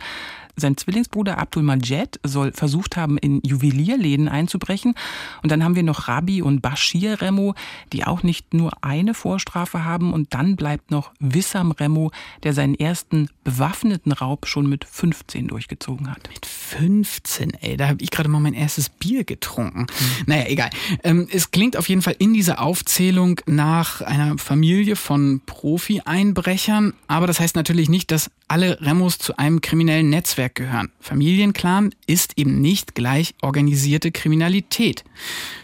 Sein 0.56 0.76
Zwillingsbruder 0.76 1.38
Abdul 1.38 1.62
Majed 1.62 2.20
soll 2.22 2.52
versucht 2.52 2.96
haben, 2.96 3.18
in 3.18 3.40
Juwelierläden 3.44 4.28
einzubrechen. 4.28 4.94
Und 5.42 5.50
dann 5.52 5.64
haben 5.64 5.76
wir 5.76 5.82
noch 5.82 6.08
Rabi 6.08 6.42
und 6.42 6.60
Bashir 6.60 7.20
Remo, 7.20 7.54
die 7.92 8.04
auch 8.04 8.22
nicht 8.22 8.54
nur 8.54 8.72
eine 8.82 9.14
Vorstrafe 9.14 9.84
haben. 9.84 10.12
Und 10.12 10.34
dann 10.34 10.56
bleibt 10.56 10.90
noch 10.90 11.12
Wissam 11.18 11.72
Remo, 11.72 12.10
der 12.42 12.52
seinen 12.52 12.74
ersten 12.74 13.28
bewaffneten 13.44 14.12
Raub 14.12 14.46
schon 14.46 14.68
mit 14.68 14.84
15 14.84 15.48
durchgezogen 15.48 16.10
hat. 16.10 16.28
Mit 16.28 16.46
15, 16.46 17.54
ey, 17.54 17.76
da 17.76 17.88
habe 17.88 18.02
ich 18.02 18.10
gerade 18.10 18.28
mal 18.28 18.40
mein 18.40 18.54
erstes 18.54 18.88
Bier 18.88 19.24
getrunken. 19.24 19.80
Mhm. 19.80 20.24
Naja, 20.26 20.44
egal. 20.46 20.70
Ähm, 21.02 21.26
es 21.32 21.50
klingt 21.50 21.76
auf 21.76 21.88
jeden 21.88 22.02
Fall 22.02 22.16
in 22.18 22.32
dieser 22.32 22.60
Aufzählung 22.60 23.40
nach 23.46 24.00
einer 24.00 24.38
Familie 24.38 24.96
von 24.96 25.40
Profi-Einbrechern, 25.46 26.94
aber 27.06 27.26
das 27.26 27.40
heißt 27.40 27.56
natürlich 27.56 27.88
nicht, 27.88 28.10
dass 28.10 28.30
alle 28.48 28.80
Remos 28.80 29.18
zu 29.18 29.36
einem 29.36 29.60
kriminellen 29.60 30.10
Netzwerk 30.10 30.39
gehören. 30.48 30.90
Familienclan 31.00 31.94
ist 32.06 32.38
eben 32.38 32.60
nicht 32.60 32.94
gleich 32.94 33.34
organisierte 33.42 34.10
Kriminalität. 34.10 35.04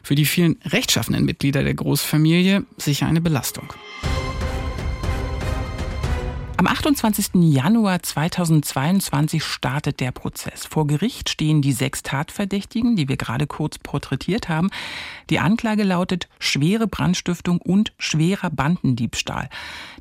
Für 0.02 0.14
die 0.14 0.26
vielen 0.26 0.59
rechtschaffenen 0.64 1.25
Mitglieder 1.25 1.62
der 1.62 1.75
Großfamilie 1.75 2.64
sicher 2.76 3.06
eine 3.06 3.21
Belastung. 3.21 3.73
Am 6.59 6.67
28. 6.67 7.35
Januar 7.35 8.03
2022 8.03 9.45
startet 9.45 10.01
der 10.01 10.11
Prozess. 10.11 10.65
Vor 10.65 10.87
Gericht 10.87 11.29
stehen 11.29 11.61
die 11.61 11.73
sechs 11.73 12.03
Tatverdächtigen, 12.03 12.97
die 12.97 13.09
wir 13.11 13.19
gerade 13.19 13.47
kurz 13.47 13.77
porträtiert 13.77 14.49
haben. 14.49 14.71
Die 15.29 15.39
Anklage 15.39 15.83
lautet 15.83 16.29
schwere 16.39 16.87
Brandstiftung 16.87 17.61
und 17.61 17.93
schwerer 17.99 18.49
Bandendiebstahl. 18.49 19.51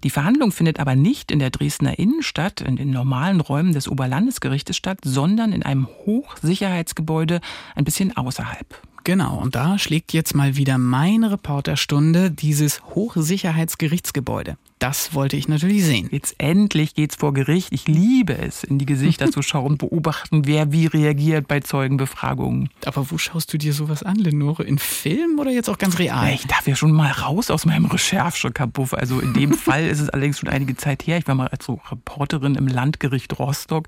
Die 0.06 0.10
Verhandlung 0.10 0.54
findet 0.54 0.80
aber 0.80 0.96
nicht 0.96 1.30
in 1.30 1.40
der 1.40 1.50
Dresdner 1.50 2.00
Innenstadt, 2.00 2.62
in 2.62 2.78
den 2.78 2.90
normalen 2.90 3.42
Räumen 3.42 3.74
des 3.74 3.90
Oberlandesgerichtes 3.90 4.78
statt, 4.78 5.00
sondern 5.04 5.52
in 5.52 5.62
einem 5.62 5.88
Hochsicherheitsgebäude 6.06 7.42
ein 7.76 7.84
bisschen 7.84 8.16
außerhalb. 8.16 8.82
Genau, 9.04 9.38
und 9.38 9.56
da 9.56 9.78
schlägt 9.78 10.14
jetzt 10.14 10.34
mal 10.34 10.56
wieder 10.56 10.78
meine 10.78 11.32
Reporterstunde 11.32 12.32
dieses 12.32 12.82
Hochsicherheitsgerichtsgebäude. 12.86 14.58
Das 14.86 15.16
wollte 15.16 15.36
ich 15.36 15.48
natürlich 15.48 15.84
sehen. 15.84 16.10
Jetzt 16.12 16.36
endlich 16.38 16.94
geht's 16.94 17.16
vor 17.16 17.34
Gericht. 17.34 17.70
Ich 17.72 17.88
liebe 17.88 18.38
es, 18.38 18.64
in 18.64 18.78
die 18.78 18.86
Gesichter 18.86 19.32
zu 19.32 19.42
schauen, 19.42 19.80
beobachten, 19.80 20.46
wer 20.46 20.72
wie 20.72 20.86
reagiert 20.86 21.48
bei 21.48 21.60
Zeugenbefragungen. 21.60 22.70
Aber 22.86 23.10
wo 23.10 23.18
schaust 23.18 23.52
du 23.52 23.58
dir 23.58 23.74
sowas 23.74 24.04
an, 24.04 24.18
Lenore? 24.18 24.62
In 24.64 24.78
Film 24.78 25.40
oder 25.40 25.50
jetzt 25.50 25.72
auch 25.72 25.80
ganz 25.80 25.98
real? 25.98 26.28
Ja, 26.28 26.36
ich 26.36 26.46
darf 26.46 26.68
ja 26.68 26.76
schon 26.76 26.92
mal 26.92 27.10
raus 27.10 27.50
aus 27.50 27.66
meinem 27.66 27.86
Recherchekabuff. 27.86 28.94
Also 28.94 29.20
in 29.22 29.34
dem 29.34 29.54
Fall 29.58 29.88
ist 29.88 30.02
es 30.02 30.12
allerdings 30.12 30.38
schon 30.38 30.50
einige 30.50 30.78
Zeit 30.78 31.08
her. 31.08 31.18
Ich 31.18 31.28
war 31.28 31.34
mal 31.34 31.48
als 31.48 31.66
so 31.66 31.82
Reporterin 31.90 32.54
im 32.54 32.68
Landgericht 32.68 33.40
Rostock. 33.40 33.88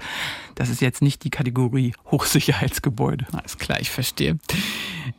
Das 0.55 0.69
ist 0.69 0.81
jetzt 0.81 1.03
nicht 1.03 1.23
die 1.23 1.29
Kategorie 1.29 1.93
Hochsicherheitsgebäude. 2.09 3.27
Alles 3.33 3.59
klar, 3.59 3.79
ich 3.79 3.91
verstehe. 3.91 4.39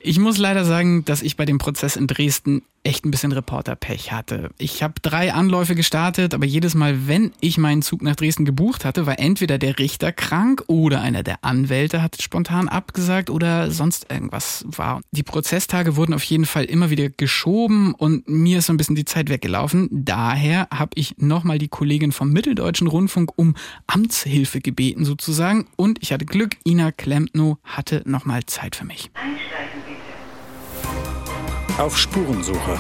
Ich 0.00 0.18
muss 0.18 0.38
leider 0.38 0.64
sagen, 0.64 1.04
dass 1.04 1.23
ich 1.23 1.37
bei 1.37 1.44
dem 1.44 1.58
Prozess 1.58 1.94
in 1.94 2.08
Dresden 2.08 2.62
echt 2.85 3.04
ein 3.04 3.11
bisschen 3.11 3.32
Reporterpech 3.32 4.12
hatte. 4.12 4.50
Ich 4.58 4.82
habe 4.82 4.94
drei 5.02 5.32
Anläufe 5.32 5.67
gestartet, 5.75 6.34
aber 6.34 6.46
jedes 6.46 6.75
Mal, 6.75 7.06
wenn 7.08 7.32
ich 7.40 7.58
meinen 7.58 7.82
Zug 7.82 8.02
nach 8.02 8.16
Dresden 8.16 8.44
gebucht 8.44 8.84
hatte, 8.84 9.06
war 9.06 9.18
entweder 9.18 9.58
der 9.58 9.78
Richter 9.78 10.12
krank 10.12 10.64
oder 10.66 11.00
einer 11.00 11.22
der 11.22 11.44
Anwälte 11.44 12.02
hat 12.02 12.20
spontan 12.20 12.68
abgesagt 12.68 13.30
oder 13.30 13.70
sonst 13.70 14.10
irgendwas 14.10 14.64
war. 14.68 15.00
Die 15.12 15.22
Prozesstage 15.22 15.96
wurden 15.96 16.14
auf 16.14 16.25
jeden 16.25 16.46
Fall 16.46 16.64
immer 16.64 16.90
wieder 16.90 17.08
geschoben 17.08 17.94
und 17.94 18.28
mir 18.28 18.58
ist 18.58 18.66
so 18.66 18.72
ein 18.72 18.76
bisschen 18.76 18.96
die 18.96 19.04
Zeit 19.04 19.28
weggelaufen. 19.28 19.88
Daher 19.90 20.68
habe 20.72 20.90
ich 20.94 21.16
nochmal 21.18 21.58
die 21.58 21.68
Kollegin 21.68 22.12
vom 22.12 22.30
Mitteldeutschen 22.30 22.87
Rundfunk 22.87 23.32
um 23.37 23.54
Amtshilfe 23.87 24.60
gebeten 24.60 25.04
sozusagen 25.04 25.66
und 25.76 25.98
ich 26.02 26.12
hatte 26.12 26.25
Glück, 26.25 26.56
Ina 26.66 26.92
Klempno 26.92 27.58
hatte 27.64 28.02
nochmal 28.04 28.44
Zeit 28.46 28.76
für 28.76 28.84
mich. 28.84 29.10
Einsteigen 29.14 29.82
bitte. 29.87 31.82
Auf 31.82 31.96
Spurensuche. 31.96 32.78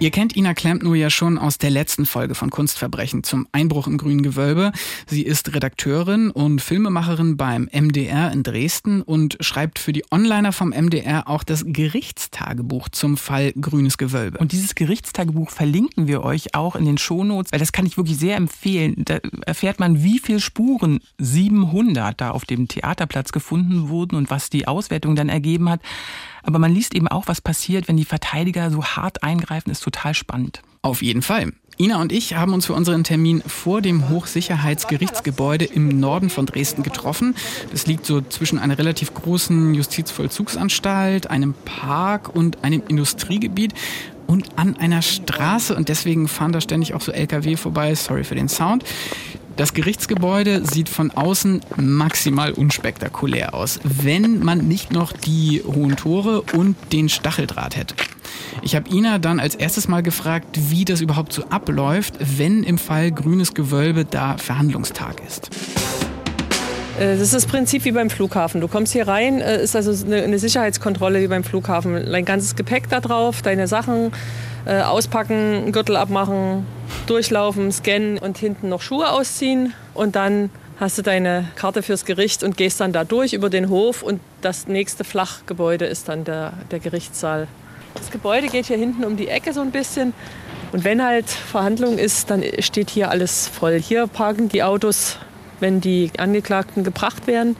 Ihr 0.00 0.12
kennt 0.12 0.36
Ina 0.36 0.54
Klempno 0.54 0.94
ja 0.94 1.10
schon 1.10 1.38
aus 1.38 1.58
der 1.58 1.70
letzten 1.70 2.06
Folge 2.06 2.36
von 2.36 2.50
Kunstverbrechen 2.50 3.24
zum 3.24 3.48
Einbruch 3.50 3.88
im 3.88 3.98
grünen 3.98 4.22
Gewölbe. 4.22 4.70
Sie 5.08 5.22
ist 5.22 5.52
Redakteurin 5.52 6.30
und 6.30 6.60
Filmemacherin 6.60 7.36
beim 7.36 7.68
MDR 7.72 8.30
in 8.30 8.44
Dresden 8.44 9.02
und 9.02 9.36
schreibt 9.40 9.80
für 9.80 9.92
die 9.92 10.04
Onliner 10.12 10.52
vom 10.52 10.68
MDR 10.68 11.26
auch 11.26 11.42
das 11.42 11.64
Gerichtstagebuch 11.66 12.90
zum 12.90 13.16
Fall 13.16 13.52
grünes 13.60 13.98
Gewölbe. 13.98 14.38
Und 14.38 14.52
dieses 14.52 14.76
Gerichtstagebuch 14.76 15.50
verlinken 15.50 16.06
wir 16.06 16.22
euch 16.22 16.54
auch 16.54 16.76
in 16.76 16.84
den 16.84 16.98
Shownotes, 16.98 17.50
weil 17.50 17.58
das 17.58 17.72
kann 17.72 17.84
ich 17.84 17.96
wirklich 17.96 18.18
sehr 18.18 18.36
empfehlen. 18.36 18.94
Da 18.98 19.18
erfährt 19.46 19.80
man, 19.80 20.04
wie 20.04 20.20
viele 20.20 20.38
Spuren 20.38 21.00
700 21.18 22.20
da 22.20 22.30
auf 22.30 22.44
dem 22.44 22.68
Theaterplatz 22.68 23.32
gefunden 23.32 23.88
wurden 23.88 24.14
und 24.14 24.30
was 24.30 24.48
die 24.48 24.68
Auswertung 24.68 25.16
dann 25.16 25.28
ergeben 25.28 25.68
hat. 25.68 25.80
Aber 26.48 26.58
man 26.58 26.72
liest 26.72 26.94
eben 26.94 27.08
auch, 27.08 27.26
was 27.26 27.40
passiert, 27.42 27.88
wenn 27.88 27.96
die 27.96 28.06
Verteidiger 28.06 28.70
so 28.70 28.82
hart 28.84 29.22
eingreifen, 29.22 29.70
ist 29.70 29.82
total 29.90 30.14
spannend. 30.14 30.62
Auf 30.82 31.02
jeden 31.02 31.22
Fall. 31.22 31.52
Ina 31.78 32.00
und 32.00 32.12
ich 32.12 32.34
haben 32.34 32.52
uns 32.52 32.66
für 32.66 32.72
unseren 32.72 33.04
Termin 33.04 33.40
vor 33.46 33.80
dem 33.80 34.08
Hochsicherheitsgerichtsgebäude 34.08 35.64
im 35.64 36.00
Norden 36.00 36.28
von 36.28 36.44
Dresden 36.44 36.82
getroffen. 36.82 37.36
Das 37.70 37.86
liegt 37.86 38.04
so 38.04 38.20
zwischen 38.20 38.58
einer 38.58 38.78
relativ 38.78 39.14
großen 39.14 39.74
Justizvollzugsanstalt, 39.74 41.30
einem 41.30 41.54
Park 41.64 42.34
und 42.34 42.64
einem 42.64 42.82
Industriegebiet 42.88 43.74
und 44.26 44.58
an 44.58 44.76
einer 44.76 45.02
Straße 45.02 45.74
und 45.74 45.88
deswegen 45.88 46.26
fahren 46.26 46.52
da 46.52 46.60
ständig 46.60 46.94
auch 46.94 47.00
so 47.00 47.12
LKW 47.12 47.56
vorbei. 47.56 47.94
Sorry 47.94 48.24
für 48.24 48.34
den 48.34 48.48
Sound. 48.48 48.84
Das 49.58 49.74
Gerichtsgebäude 49.74 50.64
sieht 50.64 50.88
von 50.88 51.10
außen 51.10 51.62
maximal 51.74 52.52
unspektakulär 52.52 53.54
aus, 53.54 53.80
wenn 53.82 54.38
man 54.38 54.68
nicht 54.68 54.92
noch 54.92 55.12
die 55.12 55.64
hohen 55.66 55.96
Tore 55.96 56.42
und 56.52 56.76
den 56.92 57.08
Stacheldraht 57.08 57.76
hätte. 57.76 57.96
Ich 58.62 58.76
habe 58.76 58.88
Ina 58.88 59.18
dann 59.18 59.40
als 59.40 59.56
erstes 59.56 59.88
mal 59.88 60.04
gefragt, 60.04 60.70
wie 60.70 60.84
das 60.84 61.00
überhaupt 61.00 61.32
so 61.32 61.42
abläuft, 61.46 62.14
wenn 62.20 62.62
im 62.62 62.78
Fall 62.78 63.10
grünes 63.10 63.52
Gewölbe 63.52 64.04
da 64.04 64.38
Verhandlungstag 64.38 65.16
ist. 65.26 65.50
Äh, 67.00 67.14
das 67.14 67.22
ist 67.22 67.34
das 67.34 67.46
Prinzip 67.46 67.84
wie 67.84 67.90
beim 67.90 68.10
Flughafen. 68.10 68.60
Du 68.60 68.68
kommst 68.68 68.92
hier 68.92 69.08
rein, 69.08 69.40
äh, 69.40 69.60
ist 69.60 69.74
also 69.74 69.90
eine 70.06 70.38
Sicherheitskontrolle 70.38 71.20
wie 71.20 71.26
beim 71.26 71.42
Flughafen. 71.42 71.94
Dein 71.94 72.24
ganzes 72.24 72.54
Gepäck 72.54 72.88
da 72.90 73.00
drauf, 73.00 73.42
deine 73.42 73.66
Sachen, 73.66 74.12
äh, 74.66 74.80
auspacken, 74.80 75.72
Gürtel 75.72 75.96
abmachen, 75.96 76.66
durchlaufen, 77.06 77.72
scannen 77.72 78.18
und 78.18 78.38
hinten 78.38 78.68
noch 78.68 78.82
Schuhe 78.82 79.10
ausziehen. 79.10 79.74
Und 79.94 80.16
dann 80.16 80.50
hast 80.78 80.98
du 80.98 81.02
deine 81.02 81.48
Karte 81.56 81.82
fürs 81.82 82.04
Gericht 82.04 82.42
und 82.42 82.56
gehst 82.56 82.80
dann 82.80 82.92
da 82.92 83.04
durch 83.04 83.32
über 83.32 83.50
den 83.50 83.68
Hof. 83.68 84.02
Und 84.02 84.20
das 84.40 84.68
nächste 84.68 85.04
Flachgebäude 85.04 85.86
ist 85.86 86.08
dann 86.08 86.24
der, 86.24 86.52
der 86.70 86.78
Gerichtssaal. 86.78 87.48
Das 87.94 88.10
Gebäude 88.10 88.48
geht 88.48 88.66
hier 88.66 88.76
hinten 88.76 89.04
um 89.04 89.16
die 89.16 89.28
Ecke 89.28 89.52
so 89.52 89.60
ein 89.60 89.70
bisschen. 89.70 90.12
Und 90.72 90.84
wenn 90.84 91.02
halt 91.02 91.28
Verhandlung 91.28 91.98
ist, 91.98 92.30
dann 92.30 92.44
steht 92.60 92.90
hier 92.90 93.10
alles 93.10 93.48
voll. 93.48 93.80
Hier 93.80 94.06
parken 94.06 94.48
die 94.48 94.62
Autos, 94.62 95.18
wenn 95.60 95.80
die 95.80 96.10
Angeklagten 96.18 96.84
gebracht 96.84 97.26
werden. 97.26 97.56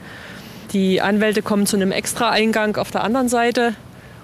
Die 0.71 1.01
Anwälte 1.01 1.41
kommen 1.41 1.65
zu 1.65 1.75
einem 1.75 1.91
Extra-Eingang 1.91 2.77
auf 2.77 2.91
der 2.91 3.03
anderen 3.03 3.27
Seite. 3.27 3.73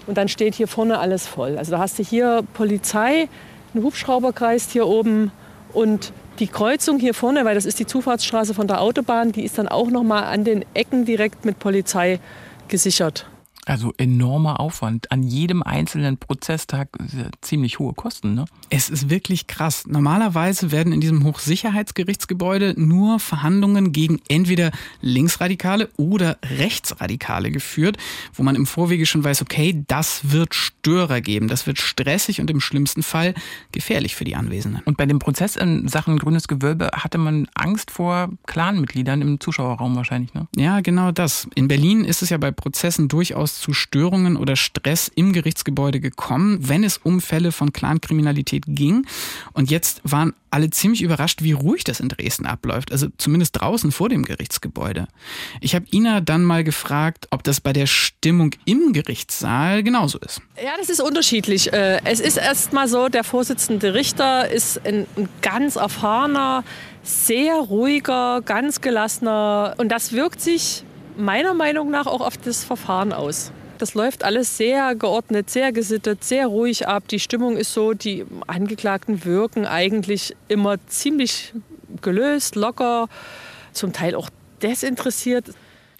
Und 0.08 0.18
dann 0.18 0.28
steht 0.28 0.56
hier 0.56 0.68
vorne 0.68 1.00
alles 1.00 1.28
voll. 1.28 1.58
Also 1.58 1.72
da 1.72 1.80
hast 1.80 1.98
du 2.00 2.04
hier 2.04 2.44
Polizei, 2.54 3.28
einen 3.74 3.84
Hubschrauber 3.84 4.34
kreist 4.34 4.72
hier 4.72 4.88
oben 4.88 5.32
und 5.74 6.14
die 6.40 6.48
Kreuzung 6.48 7.00
hier 7.00 7.14
vorne, 7.14 7.46
weil 7.46 7.56
das 7.56 7.66
ist 7.66 7.80
die 7.80 7.86
Zufahrtsstraße 7.86 8.54
von 8.54 8.68
der 8.68 8.82
Autobahn, 8.82 9.32
die 9.32 9.44
ist 9.44 9.58
dann 9.58 9.68
auch 9.68 9.90
noch 9.90 10.04
mal 10.04 10.24
an 10.24 10.44
den 10.44 10.66
Ecken 10.74 11.06
direkt 11.06 11.46
mit 11.46 11.60
Polizei 11.60 12.20
gesichert. 12.68 13.26
Also 13.66 13.94
enormer 13.98 14.60
Aufwand. 14.60 15.12
An 15.12 15.24
jedem 15.24 15.64
einzelnen 15.64 16.18
Prozesstag 16.18 16.90
ziemlich 17.42 17.80
hohe 17.80 17.94
Kosten, 17.94 18.36
ne? 18.36 18.46
Es 18.70 18.90
ist 18.90 19.10
wirklich 19.10 19.48
krass. 19.48 19.86
Normalerweise 19.88 20.72
werden 20.72 20.94
in 20.94 21.02
diesem 21.02 21.24
Hochsicherheitsgerichtsgebäude 21.24 22.76
nur 22.78 23.20
Verhandlungen 23.20 23.92
gegen 23.92 24.22
entweder 24.28 24.72
Linksradikale 25.02 25.90
oder 25.98 26.38
Rechtsradikale 26.44 27.50
geführt, 27.50 27.98
wo 28.34 28.44
man 28.44 28.56
im 28.56 28.68
Vorwege 28.68 29.06
schon 29.08 29.24
weiß, 29.24 29.42
okay, 29.42 29.84
das 29.88 30.32
wird 30.32 30.54
Störer 30.54 31.22
geben, 31.22 31.48
das 31.48 31.66
wird 31.66 31.80
stressig 31.80 32.40
und 32.42 32.52
im 32.52 32.62
schlimmsten 32.62 33.02
Fall 33.02 33.34
gefährlich 33.72 34.16
für 34.16 34.26
die 34.26 34.36
Anwesenden. 34.36 34.82
Und 34.86 34.98
bei 34.98 35.08
dem 35.08 35.20
Prozess 35.20 35.56
in 35.56 35.88
Sachen 35.88 36.20
Grünes 36.20 36.48
Gewölbe 36.48 36.92
hatte 36.94 37.18
man 37.18 37.48
Angst 37.56 37.90
vor 37.90 38.30
Clanmitgliedern 38.46 39.22
im 39.22 39.40
Zuschauerraum 39.40 39.96
wahrscheinlich, 39.96 40.34
ne? 40.36 40.48
Ja, 40.56 40.82
genau 40.82 41.12
das. 41.12 41.48
In 41.56 41.68
Berlin 41.68 42.06
ist 42.06 42.22
es 42.22 42.30
ja 42.30 42.38
bei 42.38 42.52
Prozessen 42.52 43.08
durchaus 43.08 43.55
zu 43.60 43.74
Störungen 43.74 44.38
oder 44.38 44.56
Stress 44.56 45.12
im 45.14 45.34
Gerichtsgebäude 45.34 46.00
gekommen, 46.00 46.60
wenn 46.62 46.84
es 46.84 46.98
um 46.98 47.22
Fälle 47.22 47.52
von 47.52 47.74
Clankriminalität 47.74 48.64
ging. 48.68 49.06
Und 49.54 49.72
jetzt 49.72 50.02
waren 50.04 50.34
alle 50.56 50.70
ziemlich 50.70 51.02
überrascht, 51.02 51.42
wie 51.42 51.52
ruhig 51.52 51.84
das 51.84 52.00
in 52.00 52.08
Dresden 52.08 52.46
abläuft, 52.46 52.92
also 52.92 53.08
zumindest 53.18 53.60
draußen 53.60 53.92
vor 53.92 54.08
dem 54.08 54.24
Gerichtsgebäude. 54.24 55.08
Ich 55.60 55.76
habe 55.76 55.86
Ina 55.92 56.22
dann 56.22 56.44
mal 56.44 56.64
gefragt, 56.64 57.28
ob 57.32 57.44
das 57.44 57.60
bei 57.60 57.74
der 57.74 57.88
Stimmung 57.88 58.52
im 58.64 58.94
Gerichtssaal 58.94 59.84
genauso 59.84 60.18
ist. 60.20 60.42
Ja, 60.64 60.72
das 60.80 60.90
ist 60.90 61.02
unterschiedlich. 61.02 61.74
Äh, 61.74 62.00
es 62.06 62.22
ist 62.22 62.38
erstmal 62.38 62.88
so, 62.88 63.10
der 63.10 63.26
Vorsitzende 63.26 63.94
Richter 63.94 64.50
ist 64.50 64.86
ein 64.86 65.06
ganz 65.42 65.76
erfahrener, 65.76 66.64
sehr 67.04 67.56
ruhiger, 67.56 68.42
ganz 68.42 68.82
gelassener 68.82 69.76
und 69.78 69.90
das 69.90 70.12
wirkt 70.14 70.42
sich 70.42 70.84
meiner 71.18 71.54
Meinung 71.54 71.92
nach 71.92 72.08
auch 72.08 72.22
auf 72.22 72.38
das 72.38 72.64
Verfahren 72.64 73.14
aus. 73.14 73.52
Das 73.78 73.94
läuft 73.94 74.24
alles 74.24 74.58
sehr 74.58 74.96
geordnet, 74.96 75.50
sehr 75.50 75.72
gesittet, 75.72 76.24
sehr 76.24 76.48
ruhig 76.48 76.88
ab. 76.88 77.08
Die 77.10 77.20
Stimmung 77.20 77.58
ist 77.58 77.74
so, 77.74 77.94
die 77.94 78.26
Angeklagten 78.48 79.26
wirken 79.26 79.66
eigentlich 79.66 80.36
immer 80.48 80.78
ziemlich 80.88 81.54
gelöst, 82.02 82.56
locker, 82.56 83.08
zum 83.74 83.92
Teil 83.92 84.16
auch 84.16 84.30
desinteressiert. 84.62 85.48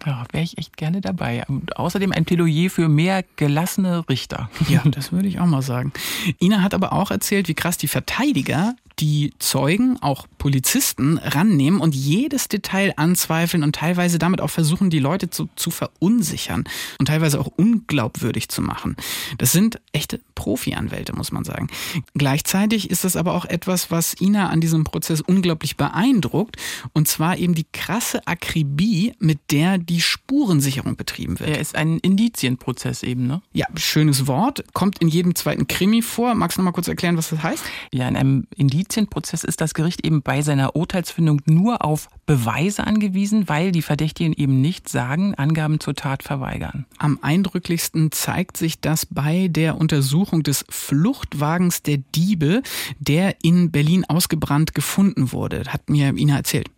Ja, 0.06 0.24
wäre 0.32 0.44
ich 0.44 0.58
echt 0.58 0.78
gerne 0.78 1.02
dabei. 1.02 1.44
Und 1.48 1.78
außerdem 1.78 2.12
ein 2.12 2.26
Plädoyer 2.26 2.70
für 2.70 2.88
mehr 2.88 3.24
gelassene 3.36 4.08
Richter. 4.08 4.50
Ja, 4.70 4.82
das 4.86 5.12
würde 5.12 5.28
ich 5.28 5.40
auch 5.40 5.46
mal 5.46 5.62
sagen. 5.62 5.92
Ina 6.40 6.62
hat 6.62 6.74
aber 6.74 6.94
auch 6.94 7.12
erzählt, 7.12 7.48
wie 7.48 7.56
krass 7.56 7.78
die 7.78 7.88
Verteidiger 7.88 8.76
die 9.00 9.34
Zeugen, 9.40 9.98
auch 10.02 10.28
Polizisten, 10.38 11.18
rannehmen 11.18 11.80
und 11.80 11.96
jedes 11.96 12.48
Detail 12.48 12.94
anzweifeln 12.98 13.64
und 13.64 13.76
teilweise 13.76 14.20
damit 14.20 14.42
auch 14.42 14.50
versuchen, 14.50 14.90
die 14.90 15.00
Leute 15.00 15.30
zu, 15.30 15.50
zu 15.56 15.72
verunsichern 15.72 16.66
und 17.00 17.08
teilweise 17.08 17.40
auch 17.40 17.48
unglaubwürdig 17.48 18.50
zu 18.50 18.62
machen. 18.62 18.96
Das 19.38 19.52
sind 19.52 19.82
echte 19.92 20.22
Profi-Anwälte, 20.36 21.16
muss 21.16 21.32
man 21.32 21.44
sagen. 21.44 21.68
Gleichzeitig 22.14 22.90
ist 22.90 23.04
das 23.04 23.16
aber 23.16 23.34
auch 23.34 23.46
etwas, 23.46 23.92
was 23.92 24.20
Ina 24.20 24.50
an 24.50 24.62
diesem 24.62 24.84
Prozess 24.84 25.22
unglaublich 25.22 25.78
beeindruckt, 25.78 26.58
und 26.94 27.08
zwar 27.08 27.38
eben 27.38 27.56
die 27.56 27.66
krasse 27.72 28.26
Akribie, 28.28 29.14
mit 29.20 29.40
der 29.52 29.78
die 29.78 30.02
Spurensicherung 30.02 30.96
betrieben 30.96 31.40
wird. 31.40 31.50
Er 31.50 31.60
ist 31.60 31.76
ein 31.76 32.00
Indizienprozess 32.00 33.04
eben, 33.04 33.28
ne? 33.28 33.42
Ja, 33.54 33.66
schönes 33.76 34.28
Wort, 34.28 34.64
kommt 34.74 35.00
in 35.00 35.08
jedem 35.08 35.36
zweiten 35.36 35.68
Krimi 35.68 36.02
vor. 36.02 36.36
Magst 36.36 36.58
du 36.58 36.62
noch 36.62 36.66
mal 36.66 36.72
kurz 36.72 36.88
erklären, 36.88 37.18
was 37.18 37.30
das 37.30 37.42
heißt? 37.42 37.64
Ja, 37.92 38.08
in 38.08 38.16
einem 38.16 38.48
Indizienprozess 38.86 39.44
ist 39.44 39.62
das 39.62 39.74
Gericht 39.74 40.06
eben 40.06 40.22
bei 40.22 40.44
seiner 40.44 40.76
Urteilsfindung 40.76 41.42
nur 41.46 41.84
auf 41.84 42.08
Beweise 42.28 42.86
angewiesen, 42.86 43.50
weil 43.50 43.72
die 43.72 43.82
Verdächtigen 43.82 44.34
eben 44.34 44.62
nicht 44.62 44.90
sagen, 44.90 45.34
Angaben 45.34 45.80
zur 45.80 45.96
Tat 45.96 46.22
verweigern. 46.22 46.86
Am 47.00 47.18
eindrücklichsten 47.22 48.12
zeigt 48.12 48.58
sich 48.58 48.80
das 48.82 49.08
bei 49.08 49.48
der 49.50 49.80
Untersuchung 49.80 50.44
des 50.44 50.66
Fluchtwagens 50.70 51.82
der 51.82 51.98
Diebe, 51.98 52.62
der 53.00 53.38
in 53.42 53.72
Berlin 53.72 54.06
ausgebrannt 54.08 54.76
gefunden 54.76 55.32
wurde. 55.32 55.64
Hat 55.68 55.90
mir 55.90 56.16
Ina 56.16 56.38
erzählt. 56.38 56.70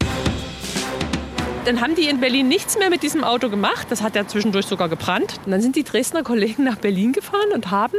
Dann 1.65 1.81
haben 1.81 1.95
die 1.95 2.07
in 2.07 2.21
Berlin 2.21 2.47
nichts 2.47 2.79
mehr 2.79 2.89
mit 2.89 3.03
diesem 3.03 3.25
Auto 3.25 3.49
gemacht. 3.49 3.87
Das 3.89 4.01
hat 4.01 4.15
ja 4.15 4.25
zwischendurch 4.25 4.65
sogar 4.65 4.87
gebrannt. 4.87 5.41
Und 5.45 5.51
dann 5.51 5.61
sind 5.61 5.75
die 5.75 5.83
Dresdner 5.83 6.23
Kollegen 6.23 6.63
nach 6.63 6.77
Berlin 6.77 7.11
gefahren 7.11 7.51
und 7.53 7.69
haben 7.69 7.97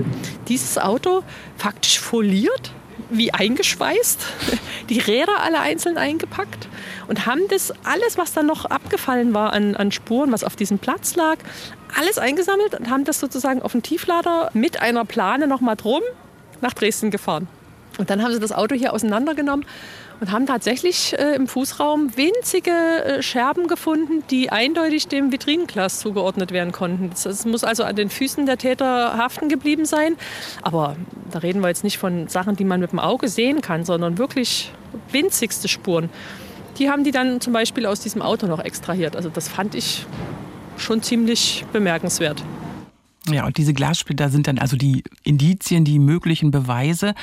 dieses 0.48 0.78
Auto 0.78 1.22
faktisch 1.58 2.00
foliert 2.00 2.72
wie 3.10 3.32
eingeschweißt, 3.32 4.20
die 4.90 4.98
Räder 4.98 5.40
alle 5.42 5.60
einzeln 5.60 5.98
eingepackt 5.98 6.68
und 7.06 7.26
haben 7.26 7.42
das 7.48 7.72
alles, 7.84 8.18
was 8.18 8.32
dann 8.32 8.46
noch 8.46 8.64
abgefallen 8.64 9.34
war 9.34 9.52
an, 9.52 9.76
an 9.76 9.92
Spuren, 9.92 10.32
was 10.32 10.44
auf 10.44 10.56
diesem 10.56 10.78
Platz 10.78 11.16
lag, 11.16 11.38
alles 11.98 12.18
eingesammelt 12.18 12.74
und 12.74 12.90
haben 12.90 13.04
das 13.04 13.20
sozusagen 13.20 13.62
auf 13.62 13.72
den 13.72 13.82
Tieflader 13.82 14.50
mit 14.54 14.80
einer 14.82 15.04
Plane 15.04 15.46
nochmal 15.46 15.76
drum 15.76 16.02
nach 16.60 16.74
Dresden 16.74 17.10
gefahren. 17.10 17.48
Und 17.98 18.10
dann 18.10 18.22
haben 18.22 18.32
sie 18.32 18.40
das 18.40 18.52
Auto 18.52 18.74
hier 18.74 18.92
auseinandergenommen 18.92 19.64
und 20.20 20.32
haben 20.32 20.46
tatsächlich 20.46 21.18
äh, 21.18 21.34
im 21.34 21.46
Fußraum 21.46 22.16
winzige 22.16 22.70
äh, 22.70 23.22
Scherben 23.22 23.68
gefunden, 23.68 24.24
die 24.30 24.50
eindeutig 24.50 25.08
dem 25.08 25.32
Vitrinenglas 25.32 26.00
zugeordnet 26.00 26.52
werden 26.52 26.72
konnten. 26.72 27.10
Es 27.12 27.44
muss 27.44 27.64
also 27.64 27.84
an 27.84 27.96
den 27.96 28.10
Füßen 28.10 28.46
der 28.46 28.58
Täter 28.58 29.16
haften 29.16 29.48
geblieben 29.48 29.84
sein. 29.84 30.16
Aber 30.62 30.96
da 31.30 31.38
reden 31.38 31.60
wir 31.60 31.68
jetzt 31.68 31.84
nicht 31.84 31.98
von 31.98 32.28
Sachen, 32.28 32.56
die 32.56 32.64
man 32.64 32.80
mit 32.80 32.92
dem 32.92 32.98
Auge 32.98 33.28
sehen 33.28 33.60
kann, 33.60 33.84
sondern 33.84 34.18
wirklich 34.18 34.72
winzigste 35.12 35.68
Spuren. 35.68 36.10
Die 36.78 36.90
haben 36.90 37.04
die 37.04 37.10
dann 37.10 37.40
zum 37.40 37.52
Beispiel 37.52 37.86
aus 37.86 38.00
diesem 38.00 38.22
Auto 38.22 38.46
noch 38.46 38.60
extrahiert. 38.60 39.16
Also 39.16 39.28
das 39.28 39.48
fand 39.48 39.74
ich 39.74 40.06
schon 40.76 41.02
ziemlich 41.02 41.64
bemerkenswert. 41.72 42.42
Ja, 43.30 43.44
und 43.46 43.58
diese 43.58 43.74
Glassplitter 43.74 44.30
sind 44.30 44.46
dann 44.46 44.58
also 44.58 44.76
die 44.76 45.02
Indizien, 45.22 45.84
die 45.84 45.98
möglichen 45.98 46.50
Beweise. 46.50 47.14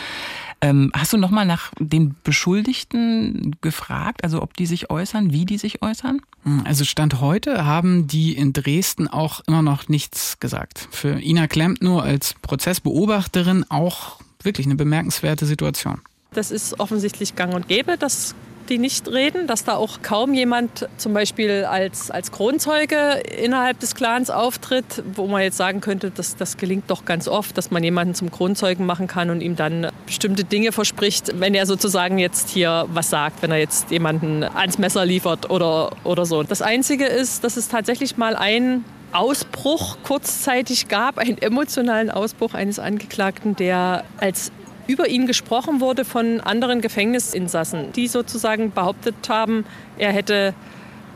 Ähm, 0.65 0.89
hast 0.95 1.13
du 1.13 1.17
nochmal 1.17 1.45
nach 1.45 1.71
den 1.79 2.15
Beschuldigten 2.23 3.55
gefragt, 3.61 4.23
also 4.23 4.41
ob 4.41 4.57
die 4.57 4.65
sich 4.65 4.89
äußern, 4.89 5.31
wie 5.31 5.45
die 5.45 5.59
sich 5.59 5.83
äußern? 5.83 6.21
Hm, 6.41 6.63
also 6.65 6.83
Stand 6.85 7.21
heute 7.21 7.65
haben 7.65 8.07
die 8.07 8.35
in 8.35 8.51
Dresden 8.51 9.07
auch 9.07 9.41
immer 9.45 9.61
noch 9.61 9.89
nichts 9.89 10.39
gesagt. 10.39 10.87
Für 10.89 11.19
Ina 11.21 11.45
Klemmt 11.45 11.83
nur 11.83 12.01
als 12.01 12.33
Prozessbeobachterin 12.41 13.65
auch 13.69 14.19
wirklich 14.41 14.65
eine 14.65 14.75
bemerkenswerte 14.75 15.45
Situation. 15.45 16.01
Das 16.33 16.49
ist 16.49 16.79
offensichtlich 16.79 17.35
gang 17.35 17.53
und 17.53 17.67
gäbe, 17.67 17.95
dass 17.97 18.33
die 18.69 18.77
nicht 18.77 19.07
reden, 19.07 19.47
dass 19.47 19.63
da 19.63 19.75
auch 19.75 20.01
kaum 20.01 20.33
jemand 20.33 20.87
zum 20.97 21.13
Beispiel 21.13 21.65
als, 21.65 22.11
als 22.11 22.31
Kronzeuge 22.31 23.21
innerhalb 23.41 23.79
des 23.79 23.95
Clans 23.95 24.29
auftritt, 24.29 25.03
wo 25.13 25.27
man 25.27 25.41
jetzt 25.41 25.57
sagen 25.57 25.81
könnte, 25.81 26.11
dass 26.11 26.35
das 26.35 26.57
gelingt 26.57 26.89
doch 26.89 27.05
ganz 27.05 27.27
oft, 27.27 27.57
dass 27.57 27.71
man 27.71 27.83
jemanden 27.83 28.15
zum 28.15 28.31
Kronzeugen 28.31 28.85
machen 28.85 29.07
kann 29.07 29.29
und 29.29 29.41
ihm 29.41 29.55
dann 29.55 29.91
bestimmte 30.05 30.43
Dinge 30.43 30.71
verspricht, 30.71 31.39
wenn 31.39 31.53
er 31.53 31.65
sozusagen 31.65 32.17
jetzt 32.17 32.49
hier 32.49 32.85
was 32.89 33.09
sagt, 33.09 33.41
wenn 33.41 33.51
er 33.51 33.59
jetzt 33.59 33.91
jemanden 33.91 34.43
ans 34.43 34.77
Messer 34.77 35.05
liefert 35.05 35.49
oder, 35.49 35.91
oder 36.03 36.25
so. 36.25 36.43
Das 36.43 36.61
Einzige 36.61 37.05
ist, 37.05 37.43
dass 37.43 37.57
es 37.57 37.67
tatsächlich 37.67 38.17
mal 38.17 38.35
ein 38.35 38.83
Ausbruch 39.11 39.97
kurzzeitig 40.03 40.87
gab, 40.89 41.17
einen 41.17 41.37
emotionalen 41.37 42.11
Ausbruch 42.11 42.53
eines 42.53 42.79
Angeklagten, 42.79 43.55
der 43.55 44.03
als 44.17 44.51
über 44.87 45.07
ihn 45.07 45.27
gesprochen 45.27 45.79
wurde 45.79 46.05
von 46.05 46.41
anderen 46.41 46.81
Gefängnisinsassen, 46.81 47.91
die 47.93 48.07
sozusagen 48.07 48.71
behauptet 48.71 49.15
haben, 49.27 49.65
er 49.97 50.11
hätte 50.11 50.53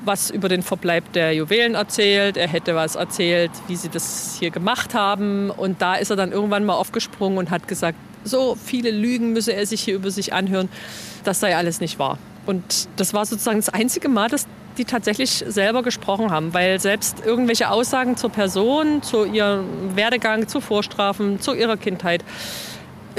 was 0.05 0.29
über 0.29 0.49
den 0.49 0.62
Verbleib 0.62 1.12
der 1.13 1.34
Juwelen 1.34 1.75
erzählt, 1.75 2.38
er 2.38 2.47
hätte 2.47 2.75
was 2.75 2.95
erzählt, 2.95 3.51
wie 3.67 3.75
sie 3.75 3.89
das 3.89 4.38
hier 4.39 4.49
gemacht 4.49 4.93
haben. 4.93 5.49
Und 5.49 5.82
da 5.82 5.95
ist 5.95 6.10
er 6.10 6.15
dann 6.15 6.32
irgendwann 6.32 6.65
mal 6.65 6.75
aufgesprungen 6.75 7.38
und 7.38 7.51
hat 7.51 7.67
gesagt, 7.67 7.97
so 8.23 8.55
viele 8.55 8.91
Lügen 8.91 9.34
müsse 9.34 9.53
er 9.53 9.65
sich 9.65 9.82
hier 9.82 9.95
über 9.95 10.12
sich 10.12 10.34
anhören, 10.34 10.69
das 11.23 11.39
sei 11.39 11.55
alles 11.55 11.79
nicht 11.79 11.99
wahr. 11.99 12.17
Und 12.45 12.88
das 12.97 13.13
war 13.13 13.25
sozusagen 13.25 13.60
das 13.60 13.69
einzige 13.69 14.10
Mal, 14.10 14.29
dass 14.29 14.47
die 14.77 14.86
tatsächlich 14.86 15.43
selber 15.47 15.84
gesprochen 15.84 16.32
haben, 16.32 16.53
weil 16.53 16.79
selbst 16.79 17.25
irgendwelche 17.25 17.69
Aussagen 17.69 18.17
zur 18.17 18.29
Person, 18.29 19.03
zu 19.03 19.25
ihrem 19.25 19.95
Werdegang, 19.95 20.47
zu 20.47 20.62
Vorstrafen, 20.62 21.39
zu 21.41 21.53
ihrer 21.53 21.77
Kindheit, 21.77 22.23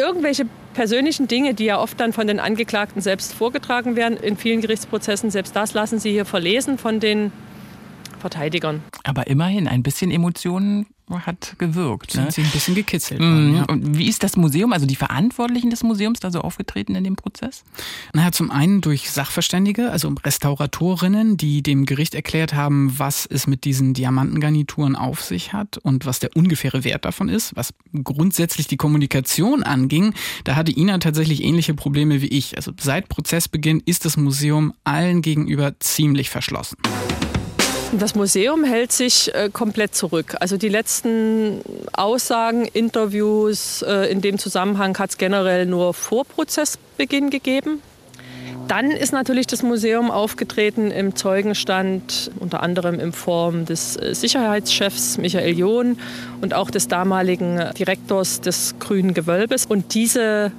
irgendwelche 0.01 0.47
persönlichen 0.75 1.29
Dinge, 1.29 1.55
die 1.55 1.65
ja 1.65 1.79
oft 1.79 2.01
dann 2.01 2.13
von 2.13 2.27
den 2.27 2.41
Angeklagten 2.41 3.01
selbst 3.01 3.35
vorgetragen 3.35 3.97
werden, 3.97 4.17
in 4.17 4.37
vielen 4.37 4.61
Gerichtsprozessen, 4.61 5.31
selbst 5.31 5.55
das 5.55 5.75
lassen 5.75 5.99
sie 5.99 6.11
hier 6.11 6.25
verlesen 6.25 6.79
von 6.79 6.99
den 6.99 7.33
Verteidigern. 8.19 8.83
Aber 9.05 9.27
immerhin, 9.27 9.69
ein 9.69 9.83
bisschen 9.83 10.11
Emotionen 10.11 10.87
hat 11.19 11.57
gewirkt. 11.59 12.13
Sind 12.13 12.27
ne? 12.27 12.31
sie 12.31 12.43
ein 12.43 12.51
bisschen 12.51 12.75
gekitzelt. 12.75 13.21
Mhm. 13.21 13.57
Ja. 13.57 13.65
Und 13.65 13.99
wie 13.99 14.09
ist 14.09 14.23
das 14.23 14.37
Museum, 14.37 14.73
also 14.73 14.87
die 14.87 14.97
Verantwortlichen 14.97 15.71
des 15.71 15.83
Museums 15.83 16.21
da 16.21 16.31
so 16.31 16.41
aufgetreten 16.41 16.95
in 16.95 17.05
dem 17.05 17.17
Prozess? 17.17 17.65
Naja, 18.13 18.33
zum 18.33 18.51
einen 18.51 18.81
durch 18.81 19.11
Sachverständige, 19.11 19.91
also 19.91 20.15
Restauratorinnen, 20.25 21.37
die 21.37 21.63
dem 21.63 21.87
Gericht 21.87 22.15
erklärt 22.15 22.55
haben, 22.55 22.99
was 22.99 23.27
es 23.27 23.47
mit 23.47 23.65
diesen 23.65 23.95
Diamantengarnituren 23.95 24.97
auf 24.97 25.23
sich 25.23 25.53
hat 25.53 25.79
und 25.79 26.07
was 26.07 26.21
der 26.21 26.37
ungefähre 26.37 26.85
Wert 26.85 27.05
davon 27.05 27.29
ist. 27.29 27.57
Was 27.57 27.75
grundsätzlich 28.05 28.67
die 28.67 28.77
Kommunikation 28.77 29.63
anging, 29.63 30.15
da 30.45 30.57
hatte 30.57 30.77
Ina 30.77 30.99
tatsächlich 30.99 31.43
ähnliche 31.43 31.75
Probleme 31.75 32.23
wie 32.23 32.29
ich. 32.29 32.57
Also 32.57 32.73
seit 32.79 33.09
Prozessbeginn 33.09 33.83
ist 33.85 34.05
das 34.05 34.17
Museum 34.17 34.73
allen 34.85 35.23
gegenüber 35.23 35.79
ziemlich 35.81 36.31
verschlossen. 36.31 36.77
Das 37.99 38.15
Museum 38.15 38.63
hält 38.63 38.93
sich 38.93 39.35
äh, 39.35 39.51
komplett 39.53 39.97
zurück. 39.97 40.37
Also 40.39 40.57
die 40.57 40.69
letzten 40.69 41.61
Aussagen, 41.93 42.65
Interviews 42.67 43.83
äh, 43.83 44.11
in 44.13 44.21
dem 44.21 44.39
Zusammenhang 44.39 44.97
hat 44.97 45.11
es 45.11 45.19
generell 45.19 45.67
nur 45.67 45.93
vor 45.93 46.25
Prozessbeginn 46.25 47.31
gegeben. 47.31 47.83
Dann 48.69 48.93
ist 48.93 49.13
natürlich 49.13 49.49
das 49.49 49.65
Museum 49.65 50.13
aufgetreten 50.13 50.93
im 50.93 51.17
Zeugenstand, 51.17 52.31
unter 52.39 52.63
anderem 52.63 53.01
in 53.01 53.11
Form 53.13 53.65
des 53.65 53.97
äh, 53.97 54.15
Sicherheitschefs 54.15 55.19
Michael 55.19 55.59
John 55.59 55.99
und 56.41 56.55
auch 56.55 56.71
des 56.71 56.87
damaligen 56.87 57.61
Direktors 57.77 58.41
des 58.41 58.77
Grünen 58.79 59.15
Gewölbes. 59.15 59.67
Und 59.67 59.95
diese 59.95 60.53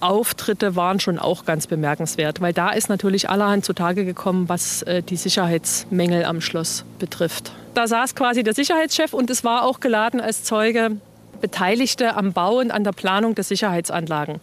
Auftritte 0.00 0.76
waren 0.76 1.00
schon 1.00 1.18
auch 1.18 1.44
ganz 1.44 1.66
bemerkenswert, 1.66 2.40
weil 2.40 2.52
da 2.52 2.70
ist 2.70 2.88
natürlich 2.88 3.28
allerhand 3.28 3.64
zutage 3.64 4.04
gekommen, 4.04 4.48
was 4.48 4.82
äh, 4.82 5.02
die 5.02 5.16
Sicherheitsmängel 5.16 6.24
am 6.24 6.40
Schloss 6.40 6.84
betrifft. 6.98 7.52
da 7.74 7.86
saß 7.86 8.14
quasi 8.14 8.42
der 8.42 8.54
Sicherheitschef 8.54 9.12
und 9.12 9.30
es 9.30 9.44
war 9.44 9.64
auch 9.64 9.80
geladen 9.80 10.20
als 10.20 10.42
Zeuge 10.44 10.96
Beteiligte 11.40 12.16
am 12.16 12.32
Bau 12.32 12.58
und 12.58 12.70
an 12.70 12.82
der 12.82 12.92
Planung 12.92 13.34
der 13.34 13.44
Sicherheitsanlagen. 13.44 14.40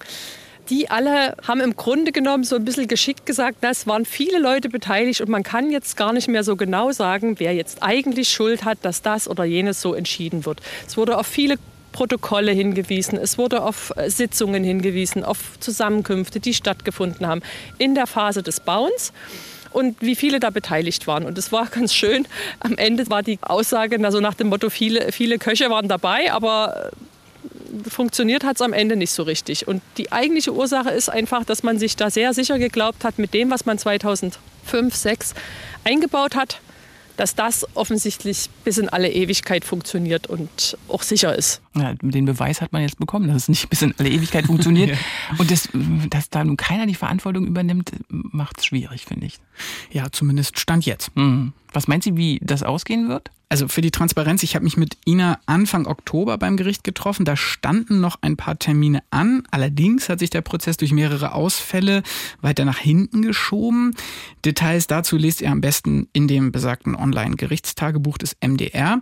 Die 0.69 0.89
alle 0.89 1.35
haben 1.47 1.61
im 1.61 1.75
Grunde 1.75 2.11
genommen 2.11 2.43
so 2.43 2.55
ein 2.55 2.65
bisschen 2.65 2.87
geschickt 2.87 3.25
gesagt, 3.25 3.57
es 3.61 3.85
waren 3.85 4.05
viele 4.05 4.39
Leute 4.39 4.69
beteiligt 4.69 5.21
und 5.21 5.29
man 5.29 5.43
kann 5.43 5.69
jetzt 5.69 5.95
gar 5.95 6.11
nicht 6.11 6.27
mehr 6.27 6.43
so 6.43 6.55
genau 6.55 6.91
sagen, 6.91 7.35
wer 7.39 7.53
jetzt 7.53 7.83
eigentlich 7.83 8.29
Schuld 8.29 8.65
hat, 8.65 8.79
dass 8.81 9.03
das 9.03 9.29
oder 9.29 9.43
jenes 9.43 9.81
so 9.81 9.93
entschieden 9.93 10.45
wird. 10.45 10.61
Es 10.87 10.97
wurde 10.97 11.17
auf 11.17 11.27
viele 11.27 11.57
Protokolle 11.95 12.51
hingewiesen, 12.51 13.17
es 13.17 13.37
wurde 13.37 13.63
auf 13.63 13.93
Sitzungen 14.07 14.65
hingewiesen, 14.65 15.23
auf 15.23 15.57
Zusammenkünfte, 15.61 16.41
die 16.41 16.53
stattgefunden 16.53 17.25
haben 17.25 17.41
in 17.77 17.95
der 17.95 18.05
Phase 18.05 18.43
des 18.43 18.59
Bauens 18.59 19.13
und 19.71 20.01
wie 20.01 20.17
viele 20.17 20.41
da 20.41 20.49
beteiligt 20.49 21.07
waren. 21.07 21.23
Und 21.23 21.37
es 21.37 21.53
war 21.53 21.65
ganz 21.71 21.93
schön. 21.93 22.27
Am 22.59 22.75
Ende 22.75 23.09
war 23.09 23.23
die 23.23 23.39
Aussage 23.41 23.97
also 24.03 24.19
nach 24.19 24.33
dem 24.33 24.47
Motto, 24.47 24.69
viele, 24.69 25.13
viele 25.13 25.39
Köche 25.39 25.69
waren 25.69 25.87
dabei, 25.87 26.33
aber 26.33 26.91
äh, 26.91 27.89
funktioniert 27.89 28.43
hat 28.43 28.55
es 28.55 28.61
am 28.61 28.73
Ende 28.73 28.97
nicht 28.97 29.11
so 29.11 29.23
richtig. 29.23 29.65
Und 29.65 29.81
die 29.97 30.11
eigentliche 30.11 30.53
Ursache 30.53 30.89
ist 30.89 31.07
einfach, 31.07 31.45
dass 31.45 31.63
man 31.63 31.79
sich 31.79 31.95
da 31.95 32.09
sehr 32.09 32.33
sicher 32.33 32.59
geglaubt 32.59 33.05
hat 33.05 33.19
mit 33.19 33.33
dem, 33.33 33.51
was 33.51 33.65
man 33.65 33.77
2005, 33.77 34.39
2006 34.65 35.33
eingebaut 35.85 36.35
hat 36.35 36.59
dass 37.17 37.35
das 37.35 37.65
offensichtlich 37.75 38.49
bis 38.63 38.77
in 38.77 38.89
alle 38.89 39.11
Ewigkeit 39.11 39.65
funktioniert 39.65 40.27
und 40.27 40.77
auch 40.87 41.03
sicher 41.03 41.35
ist. 41.35 41.61
Ja, 41.75 41.93
den 41.93 42.25
Beweis 42.25 42.61
hat 42.61 42.73
man 42.73 42.81
jetzt 42.81 42.99
bekommen, 42.99 43.27
dass 43.27 43.43
es 43.43 43.49
nicht 43.49 43.69
bis 43.69 43.81
in 43.81 43.93
alle 43.97 44.09
Ewigkeit 44.09 44.45
funktioniert. 44.47 44.91
ja. 44.91 44.97
Und 45.37 45.51
das, 45.51 45.69
dass 46.09 46.29
da 46.29 46.43
nun 46.43 46.57
keiner 46.57 46.85
die 46.85 46.95
Verantwortung 46.95 47.45
übernimmt, 47.45 47.91
macht 48.09 48.59
es 48.59 48.65
schwierig, 48.65 49.05
finde 49.05 49.27
ich. 49.27 49.39
Ja, 49.91 50.11
zumindest 50.11 50.59
Stand 50.59 50.85
jetzt. 50.85 51.15
Mhm. 51.15 51.53
Was 51.73 51.87
meint 51.87 52.03
sie, 52.03 52.15
wie 52.15 52.39
das 52.41 52.63
ausgehen 52.63 53.09
wird? 53.09 53.31
Also 53.47 53.67
für 53.67 53.81
die 53.81 53.91
Transparenz, 53.91 54.41
ich 54.43 54.55
habe 54.55 54.63
mich 54.63 54.75
mit 54.75 54.97
Ina 55.05 55.39
Anfang 55.45 55.85
Oktober 55.85 56.37
beim 56.37 56.57
Gericht 56.57 56.83
getroffen. 56.83 57.25
Da 57.25 57.37
standen 57.37 58.01
noch 58.01 58.17
ein 58.21 58.37
paar 58.37 58.57
Termine 58.57 59.03
an. 59.11 59.43
Allerdings 59.51 60.09
hat 60.09 60.19
sich 60.19 60.31
der 60.31 60.41
Prozess 60.41 60.77
durch 60.77 60.91
mehrere 60.91 61.33
Ausfälle 61.33 62.01
weiter 62.41 62.65
nach 62.65 62.79
hinten 62.79 63.21
geschoben. 63.21 63.95
Details 64.43 64.87
dazu 64.87 65.17
lest 65.17 65.41
ihr 65.41 65.51
am 65.51 65.61
besten 65.61 66.07
in 66.11 66.27
dem 66.27 66.51
besagten 66.51 66.95
Online-Gerichtstagebuch 66.95 68.17
des 68.17 68.35
MDR. 68.41 69.01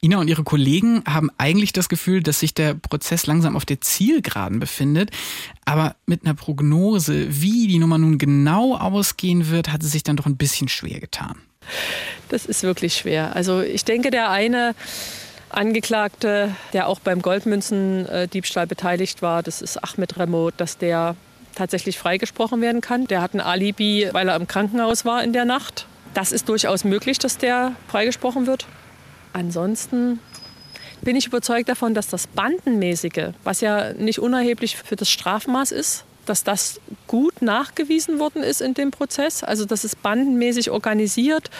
Ina 0.00 0.18
und 0.18 0.28
ihre 0.28 0.42
Kollegen 0.42 1.04
haben 1.06 1.30
eigentlich 1.36 1.72
das 1.72 1.88
Gefühl, 1.88 2.22
dass 2.22 2.40
sich 2.40 2.54
der 2.54 2.74
Prozess 2.74 3.26
langsam 3.26 3.56
auf 3.56 3.66
der 3.66 3.80
Zielgeraden 3.80 4.58
befindet. 4.58 5.10
Aber 5.64 5.96
mit 6.06 6.24
einer 6.24 6.34
Prognose, 6.34 7.26
wie 7.42 7.66
die 7.66 7.78
Nummer 7.78 7.98
nun 7.98 8.18
genau 8.18 8.74
ausgehen 8.74 9.50
wird, 9.50 9.70
hat 9.70 9.82
es 9.82 9.92
sich 9.92 10.02
dann 10.02 10.16
doch 10.16 10.26
ein 10.26 10.36
bisschen 10.36 10.68
schwer 10.68 10.98
getan. 10.98 11.36
Das 12.28 12.46
ist 12.46 12.62
wirklich 12.62 12.94
schwer. 12.94 13.36
Also 13.36 13.60
ich 13.60 13.84
denke, 13.84 14.10
der 14.10 14.30
eine 14.30 14.74
Angeklagte, 15.50 16.54
der 16.72 16.88
auch 16.88 17.00
beim 17.00 17.20
Goldmünzendiebstahl 17.20 18.66
beteiligt 18.66 19.20
war, 19.22 19.42
das 19.42 19.60
ist 19.60 19.76
Ahmed 19.76 20.18
Remote, 20.18 20.54
dass 20.56 20.78
der 20.78 21.14
tatsächlich 21.54 21.98
freigesprochen 21.98 22.60
werden 22.62 22.80
kann. 22.80 23.06
Der 23.06 23.20
hat 23.20 23.34
ein 23.34 23.40
Alibi, 23.40 24.08
weil 24.12 24.28
er 24.28 24.36
im 24.36 24.46
Krankenhaus 24.46 25.04
war 25.04 25.22
in 25.22 25.32
der 25.32 25.44
Nacht. 25.44 25.86
Das 26.14 26.32
ist 26.32 26.48
durchaus 26.48 26.84
möglich, 26.84 27.18
dass 27.18 27.38
der 27.38 27.72
freigesprochen 27.88 28.46
wird. 28.46 28.66
Ansonsten 29.32 30.20
bin 31.02 31.16
ich 31.16 31.26
überzeugt 31.26 31.68
davon, 31.68 31.94
dass 31.94 32.06
das 32.06 32.26
Bandenmäßige, 32.26 33.32
was 33.44 33.60
ja 33.60 33.92
nicht 33.92 34.20
unerheblich 34.20 34.76
für 34.76 34.96
das 34.96 35.10
Strafmaß 35.10 35.72
ist, 35.72 36.04
dass 36.26 36.44
das 36.44 36.80
gut 37.06 37.42
nachgewiesen 37.42 38.18
worden 38.18 38.42
ist 38.42 38.60
in 38.60 38.74
dem 38.74 38.90
Prozess. 38.90 39.44
Also 39.44 39.64
dass 39.64 39.84
es 39.84 39.96
bandenmäßig 39.96 40.70
organisiert, 40.70 41.50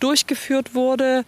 durchgeführt 0.00 0.74
wurde. 0.74 1.24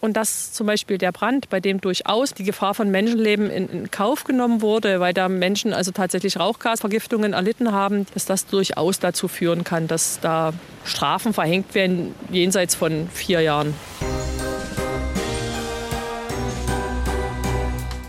Und 0.00 0.16
dass 0.16 0.52
zum 0.52 0.68
Beispiel 0.68 0.96
der 0.96 1.10
Brand, 1.10 1.50
bei 1.50 1.58
dem 1.58 1.80
durchaus 1.80 2.32
die 2.32 2.44
Gefahr 2.44 2.74
von 2.74 2.88
Menschenleben 2.88 3.50
in, 3.50 3.68
in, 3.68 3.90
Kauf 3.90 4.22
genommen 4.22 4.62
wurde, 4.62 5.00
weil 5.00 5.12
da 5.12 5.28
Menschen 5.28 5.72
also 5.72 5.90
tatsächlich 5.90 6.38
Rauchgasvergiftungen 6.38 7.32
erlitten 7.32 7.72
haben, 7.72 8.06
dass 8.14 8.24
das 8.24 8.46
durchaus 8.46 9.00
dazu 9.00 9.26
führen 9.26 9.64
kann, 9.64 9.88
dass 9.88 10.20
da 10.20 10.52
Strafen 10.84 11.34
verhängt 11.34 11.74
werden 11.74 12.14
jenseits 12.30 12.76
von 12.76 13.08
vier 13.12 13.40
Jahren. 13.40 13.74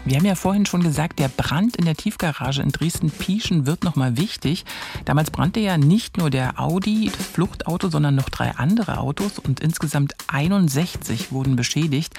Wir 0.10 0.18
haben 0.18 0.26
ja 0.26 0.34
vorhin 0.34 0.66
schon 0.66 0.82
gesagt, 0.82 1.20
der 1.20 1.28
Brand 1.28 1.76
in 1.76 1.86
der 1.86 1.94
Tiefgarage 1.94 2.64
in 2.64 2.72
Dresden-Pieschen 2.72 3.68
wird 3.68 3.84
nochmal 3.84 4.18
wichtig. 4.18 4.66
Damals 5.06 5.30
brannte 5.30 5.60
ja 5.60 5.78
nicht 5.78 6.18
nur 6.18 6.32
der 6.32 6.60
Audi, 6.60 7.12
das 7.16 7.28
Fluchtauto, 7.28 7.90
sondern 7.90 8.16
noch 8.16 8.30
drei 8.30 8.56
andere 8.56 8.98
Autos 8.98 9.38
und 9.38 9.60
insgesamt 9.60 10.16
61 10.26 11.32
wurden 11.32 11.56
beschädigt. 11.56 12.16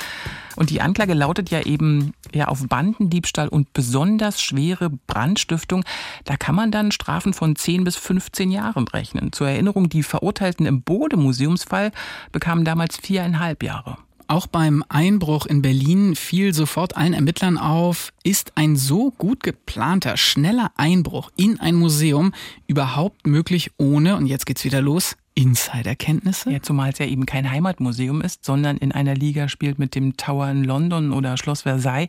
Und 0.54 0.70
die 0.70 0.80
Anklage 0.80 1.14
lautet 1.14 1.50
ja 1.50 1.62
eben 1.62 2.14
ja 2.32 2.46
auf 2.46 2.64
Bandendiebstahl 2.68 3.48
und 3.48 3.72
besonders 3.72 4.40
schwere 4.40 4.90
Brandstiftung. 5.08 5.82
Da 6.26 6.36
kann 6.36 6.54
man 6.54 6.70
dann 6.70 6.92
Strafen 6.92 7.34
von 7.34 7.56
10 7.56 7.82
bis 7.82 7.96
15 7.96 8.52
Jahren 8.52 8.86
rechnen. 8.86 9.32
Zur 9.32 9.48
Erinnerung, 9.48 9.88
die 9.88 10.04
Verurteilten 10.04 10.64
im 10.64 10.82
Bode-Museumsfall 10.82 11.90
bekamen 12.30 12.64
damals 12.64 12.98
viereinhalb 12.98 13.64
Jahre. 13.64 13.96
Auch 14.30 14.46
beim 14.46 14.84
Einbruch 14.88 15.44
in 15.44 15.60
Berlin 15.60 16.14
fiel 16.14 16.54
sofort 16.54 16.96
allen 16.96 17.14
Ermittlern 17.14 17.58
auf, 17.58 18.12
ist 18.22 18.52
ein 18.54 18.76
so 18.76 19.10
gut 19.10 19.42
geplanter, 19.42 20.16
schneller 20.16 20.70
Einbruch 20.76 21.32
in 21.34 21.58
ein 21.58 21.74
Museum 21.74 22.32
überhaupt 22.68 23.26
möglich 23.26 23.72
ohne, 23.76 24.14
und 24.14 24.26
jetzt 24.26 24.46
geht's 24.46 24.62
wieder 24.62 24.80
los, 24.82 25.16
Insiderkenntnisse? 25.34 26.52
Ja, 26.52 26.62
zumal 26.62 26.90
es 26.90 26.98
ja 26.98 27.06
eben 27.06 27.26
kein 27.26 27.50
Heimatmuseum 27.50 28.20
ist, 28.20 28.44
sondern 28.44 28.76
in 28.76 28.92
einer 28.92 29.16
Liga 29.16 29.48
spielt 29.48 29.80
mit 29.80 29.96
dem 29.96 30.16
Tower 30.16 30.48
in 30.48 30.62
London 30.62 31.10
oder 31.10 31.36
Schloss 31.36 31.62
Versailles. 31.62 32.06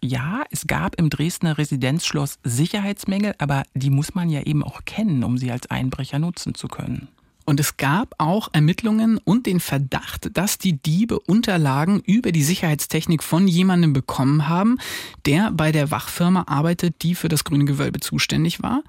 Ja, 0.00 0.44
es 0.52 0.68
gab 0.68 0.94
im 0.94 1.10
Dresdner 1.10 1.58
Residenzschloss 1.58 2.38
Sicherheitsmängel, 2.44 3.34
aber 3.38 3.64
die 3.74 3.90
muss 3.90 4.14
man 4.14 4.30
ja 4.30 4.42
eben 4.42 4.62
auch 4.62 4.84
kennen, 4.84 5.24
um 5.24 5.36
sie 5.38 5.50
als 5.50 5.68
Einbrecher 5.68 6.20
nutzen 6.20 6.54
zu 6.54 6.68
können. 6.68 7.08
Und 7.44 7.60
es 7.60 7.76
gab 7.76 8.14
auch 8.18 8.48
Ermittlungen 8.52 9.18
und 9.18 9.46
den 9.46 9.60
Verdacht, 9.60 10.30
dass 10.34 10.58
die 10.58 10.74
Diebe 10.74 11.18
Unterlagen 11.18 12.00
über 12.00 12.32
die 12.32 12.42
Sicherheitstechnik 12.42 13.22
von 13.22 13.48
jemandem 13.48 13.92
bekommen 13.92 14.48
haben, 14.48 14.78
der 15.26 15.50
bei 15.50 15.72
der 15.72 15.90
Wachfirma 15.90 16.44
arbeitet, 16.46 17.02
die 17.02 17.14
für 17.14 17.28
das 17.28 17.44
grüne 17.44 17.64
Gewölbe 17.64 18.00
zuständig 18.00 18.62
war. 18.62 18.82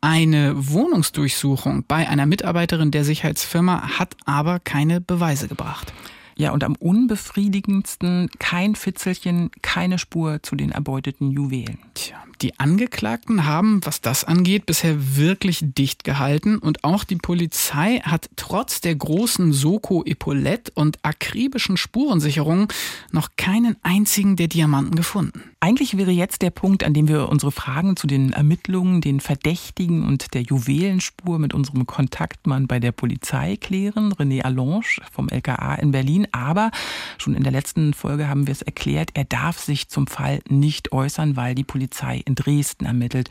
Eine 0.00 0.54
Wohnungsdurchsuchung 0.56 1.84
bei 1.86 2.08
einer 2.08 2.26
Mitarbeiterin 2.26 2.90
der 2.90 3.04
Sicherheitsfirma 3.04 3.98
hat 3.98 4.16
aber 4.24 4.58
keine 4.58 5.00
Beweise 5.00 5.48
gebracht. 5.48 5.92
Ja, 6.36 6.52
und 6.52 6.64
am 6.64 6.74
unbefriedigendsten 6.76 8.30
kein 8.38 8.74
Fitzelchen, 8.74 9.50
keine 9.62 9.98
Spur 9.98 10.42
zu 10.42 10.56
den 10.56 10.72
erbeuteten 10.72 11.30
Juwelen. 11.30 11.78
Tja, 11.94 12.16
die 12.42 12.58
Angeklagten 12.58 13.46
haben, 13.46 13.80
was 13.84 14.00
das 14.00 14.24
angeht, 14.24 14.66
bisher 14.66 15.16
wirklich 15.16 15.60
dicht 15.62 16.04
gehalten 16.04 16.58
und 16.58 16.82
auch 16.84 17.04
die 17.04 17.16
Polizei 17.16 18.00
hat 18.02 18.28
trotz 18.36 18.80
der 18.80 18.96
großen 18.96 19.52
Soko-Epaulette 19.52 20.72
und 20.74 20.98
akribischen 21.02 21.76
Spurensicherungen 21.76 22.68
noch 23.12 23.30
keinen 23.36 23.76
einzigen 23.82 24.36
der 24.36 24.48
Diamanten 24.48 24.96
gefunden. 24.96 25.42
Eigentlich 25.60 25.96
wäre 25.96 26.10
jetzt 26.10 26.42
der 26.42 26.50
Punkt, 26.50 26.82
an 26.82 26.94
dem 26.94 27.06
wir 27.06 27.28
unsere 27.28 27.52
Fragen 27.52 27.96
zu 27.96 28.08
den 28.08 28.32
Ermittlungen, 28.32 29.00
den 29.00 29.20
Verdächtigen 29.20 30.04
und 30.04 30.34
der 30.34 30.42
Juwelenspur 30.42 31.38
mit 31.38 31.54
unserem 31.54 31.86
Kontaktmann 31.86 32.66
bei 32.66 32.80
der 32.80 32.90
Polizei 32.90 33.56
klären, 33.56 34.12
René 34.14 34.42
Allonge 34.42 34.82
vom 35.12 35.28
LKA 35.28 35.76
in 35.76 35.92
Berlin. 35.92 36.21
Aber 36.32 36.70
schon 37.18 37.34
in 37.34 37.42
der 37.42 37.52
letzten 37.52 37.94
Folge 37.94 38.28
haben 38.28 38.46
wir 38.46 38.52
es 38.52 38.62
erklärt, 38.62 39.10
er 39.14 39.24
darf 39.24 39.58
sich 39.58 39.88
zum 39.88 40.06
Fall 40.06 40.40
nicht 40.48 40.92
äußern, 40.92 41.36
weil 41.36 41.54
die 41.54 41.64
Polizei 41.64 42.22
in 42.24 42.34
Dresden 42.34 42.84
ermittelt. 42.84 43.30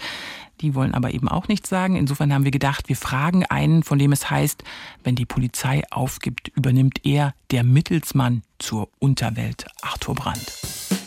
Die 0.61 0.75
wollen 0.75 0.93
aber 0.93 1.13
eben 1.13 1.27
auch 1.27 1.47
nichts 1.47 1.69
sagen. 1.69 1.95
Insofern 1.95 2.33
haben 2.33 2.43
wir 2.45 2.51
gedacht, 2.51 2.87
wir 2.87 2.95
fragen 2.95 3.45
einen, 3.45 3.83
von 3.83 3.97
dem 3.97 4.11
es 4.11 4.29
heißt, 4.29 4.63
wenn 5.03 5.15
die 5.15 5.25
Polizei 5.25 5.81
aufgibt, 5.89 6.49
übernimmt 6.49 7.05
er 7.05 7.33
der 7.49 7.63
Mittelsmann 7.63 8.43
zur 8.59 8.89
Unterwelt, 8.99 9.65
Arthur 9.81 10.15
Brandt. 10.15 11.00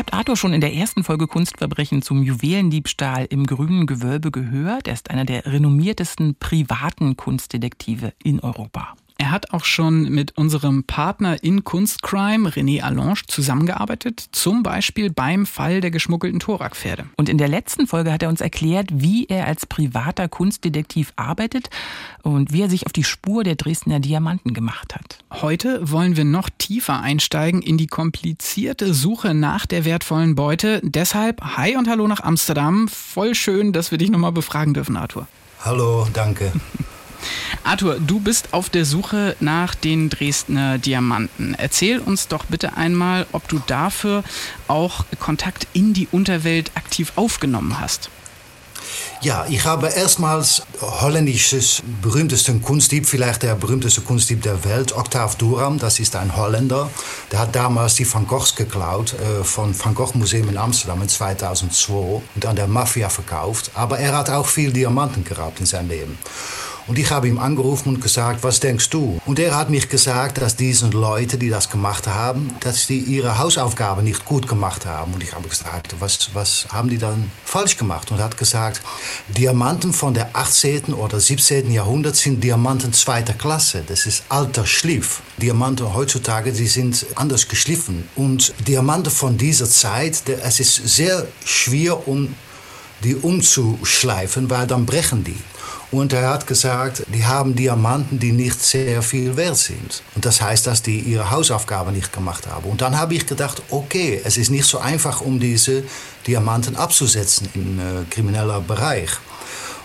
Habt 0.00 0.14
Arthur 0.14 0.36
schon 0.36 0.54
in 0.54 0.62
der 0.62 0.72
ersten 0.72 1.04
Folge 1.04 1.26
Kunstverbrechen 1.26 2.00
zum 2.00 2.22
Juwelendiebstahl 2.22 3.26
im 3.28 3.46
grünen 3.46 3.86
Gewölbe 3.86 4.30
gehört. 4.30 4.88
Er 4.88 4.94
ist 4.94 5.10
einer 5.10 5.26
der 5.26 5.44
renommiertesten 5.44 6.36
privaten 6.36 7.18
Kunstdetektive 7.18 8.14
in 8.24 8.40
Europa. 8.40 8.94
Er 9.20 9.32
hat 9.32 9.52
auch 9.52 9.66
schon 9.66 10.04
mit 10.04 10.38
unserem 10.38 10.84
Partner 10.84 11.44
in 11.44 11.62
Kunstcrime, 11.62 12.48
René 12.48 12.80
Allange, 12.80 13.20
zusammengearbeitet, 13.26 14.24
zum 14.32 14.62
Beispiel 14.62 15.10
beim 15.10 15.44
Fall 15.44 15.82
der 15.82 15.90
geschmuggelten 15.90 16.40
Thorak-Pferde. 16.40 17.04
Und 17.18 17.28
in 17.28 17.36
der 17.36 17.48
letzten 17.48 17.86
Folge 17.86 18.14
hat 18.14 18.22
er 18.22 18.30
uns 18.30 18.40
erklärt, 18.40 18.88
wie 18.94 19.26
er 19.26 19.46
als 19.46 19.66
privater 19.66 20.26
Kunstdetektiv 20.26 21.12
arbeitet 21.16 21.68
und 22.22 22.54
wie 22.54 22.62
er 22.62 22.70
sich 22.70 22.86
auf 22.86 22.94
die 22.94 23.04
Spur 23.04 23.44
der 23.44 23.56
Dresdner 23.56 24.00
Diamanten 24.00 24.54
gemacht 24.54 24.94
hat. 24.94 25.18
Heute 25.42 25.90
wollen 25.90 26.16
wir 26.16 26.24
noch 26.24 26.48
tiefer 26.56 27.02
einsteigen 27.02 27.60
in 27.60 27.76
die 27.76 27.88
komplizierte 27.88 28.94
Suche 28.94 29.34
nach 29.34 29.66
der 29.66 29.84
wertvollen 29.84 30.34
Beute. 30.34 30.80
Deshalb 30.82 31.42
Hi 31.42 31.76
und 31.76 31.90
Hallo 31.90 32.08
nach 32.08 32.20
Amsterdam. 32.20 32.88
Voll 32.88 33.34
schön, 33.34 33.74
dass 33.74 33.90
wir 33.90 33.98
dich 33.98 34.10
nochmal 34.10 34.32
befragen 34.32 34.72
dürfen, 34.72 34.96
Arthur. 34.96 35.28
Hallo, 35.62 36.08
danke. 36.14 36.52
Arthur, 37.62 37.98
du 38.00 38.20
bist 38.20 38.52
auf 38.52 38.70
der 38.70 38.84
Suche 38.84 39.36
nach 39.40 39.74
den 39.74 40.10
Dresdner 40.10 40.78
Diamanten. 40.78 41.54
Erzähl 41.54 41.98
uns 41.98 42.28
doch 42.28 42.44
bitte 42.44 42.76
einmal, 42.76 43.26
ob 43.32 43.48
du 43.48 43.60
dafür 43.66 44.24
auch 44.68 45.04
Kontakt 45.18 45.66
in 45.72 45.92
die 45.92 46.08
Unterwelt 46.10 46.70
aktiv 46.74 47.12
aufgenommen 47.16 47.78
hast. 47.80 48.10
Ja, 49.22 49.44
ich 49.48 49.66
habe 49.66 49.88
erstmals 49.88 50.62
holländisches 50.80 51.82
berühmtesten 52.00 52.62
Kunstdieb, 52.62 53.06
vielleicht 53.06 53.42
der 53.42 53.54
berühmteste 53.54 54.00
Kunstdieb 54.00 54.42
der 54.42 54.64
Welt, 54.64 54.96
Octave 54.96 55.36
Durham, 55.36 55.78
das 55.78 56.00
ist 56.00 56.16
ein 56.16 56.36
Holländer. 56.36 56.88
Der 57.30 57.40
hat 57.40 57.54
damals 57.54 57.96
die 57.96 58.10
Van 58.10 58.26
Goghs 58.26 58.54
geklaut 58.54 59.14
äh, 59.14 59.44
von 59.44 59.78
Van 59.78 59.94
Gogh 59.94 60.16
Museum 60.16 60.48
in 60.48 60.56
Amsterdam 60.56 61.02
in 61.02 61.08
2002 61.08 62.22
und 62.34 62.46
an 62.46 62.56
der 62.56 62.66
Mafia 62.66 63.10
verkauft. 63.10 63.70
Aber 63.74 63.98
er 63.98 64.16
hat 64.16 64.30
auch 64.30 64.46
viel 64.46 64.72
Diamanten 64.72 65.22
geraubt 65.22 65.60
in 65.60 65.66
seinem 65.66 65.90
Leben. 65.90 66.18
Und 66.90 66.98
ich 66.98 67.12
habe 67.12 67.28
ihm 67.28 67.38
angerufen 67.38 67.90
und 67.90 68.00
gesagt, 68.00 68.42
was 68.42 68.58
denkst 68.58 68.90
du? 68.90 69.20
Und 69.24 69.38
er 69.38 69.56
hat 69.56 69.70
mich 69.70 69.88
gesagt, 69.88 70.38
dass 70.38 70.56
diese 70.56 70.88
Leute, 70.88 71.38
die 71.38 71.48
das 71.48 71.70
gemacht 71.70 72.08
haben, 72.08 72.52
dass 72.58 72.88
die 72.88 72.98
ihre 72.98 73.38
Hausaufgabe 73.38 74.02
nicht 74.02 74.24
gut 74.24 74.48
gemacht 74.48 74.86
haben. 74.86 75.14
Und 75.14 75.22
ich 75.22 75.32
habe 75.32 75.48
gesagt, 75.48 75.94
was, 76.00 76.30
was 76.34 76.66
haben 76.72 76.88
die 76.88 76.98
dann 76.98 77.30
falsch 77.44 77.76
gemacht? 77.76 78.10
Und 78.10 78.18
er 78.18 78.24
hat 78.24 78.36
gesagt, 78.36 78.82
Diamanten 79.28 79.92
von 79.92 80.14
der 80.14 80.30
18. 80.32 80.92
oder 80.92 81.20
17. 81.20 81.70
Jahrhundert 81.70 82.16
sind 82.16 82.42
Diamanten 82.42 82.92
zweiter 82.92 83.34
Klasse. 83.34 83.84
Das 83.86 84.04
ist 84.06 84.24
alter 84.28 84.66
Schliff. 84.66 85.22
Diamanten 85.36 85.94
heutzutage, 85.94 86.50
die 86.50 86.66
sind 86.66 87.06
anders 87.14 87.46
geschliffen. 87.46 88.08
Und 88.16 88.52
Diamanten 88.66 89.12
von 89.12 89.38
dieser 89.38 89.70
Zeit, 89.70 90.28
es 90.28 90.58
ist 90.58 90.74
sehr 90.88 91.28
schwer, 91.44 92.08
um 92.08 92.34
die 93.04 93.14
umzuschleifen, 93.14 94.50
weil 94.50 94.66
dann 94.66 94.86
brechen 94.86 95.22
die. 95.22 95.38
Und 95.92 96.12
er 96.12 96.30
hat 96.30 96.46
gesagt, 96.46 97.04
die 97.12 97.24
haben 97.24 97.56
Diamanten, 97.56 98.20
die 98.20 98.30
nicht 98.30 98.62
sehr 98.62 99.02
viel 99.02 99.36
wert 99.36 99.56
sind. 99.56 100.02
Und 100.14 100.24
das 100.24 100.40
heißt, 100.40 100.66
dass 100.66 100.82
die 100.82 101.00
ihre 101.00 101.30
Hausaufgabe 101.30 101.90
nicht 101.90 102.12
gemacht 102.12 102.46
haben. 102.46 102.70
Und 102.70 102.80
dann 102.80 102.96
habe 102.96 103.14
ich 103.14 103.26
gedacht, 103.26 103.62
okay, 103.70 104.20
es 104.24 104.36
ist 104.36 104.50
nicht 104.50 104.66
so 104.66 104.78
einfach, 104.78 105.20
um 105.20 105.40
diese 105.40 105.82
Diamanten 106.26 106.76
abzusetzen 106.76 107.48
im 107.54 107.80
äh, 107.80 108.04
krimineller 108.08 108.60
Bereich. 108.60 109.10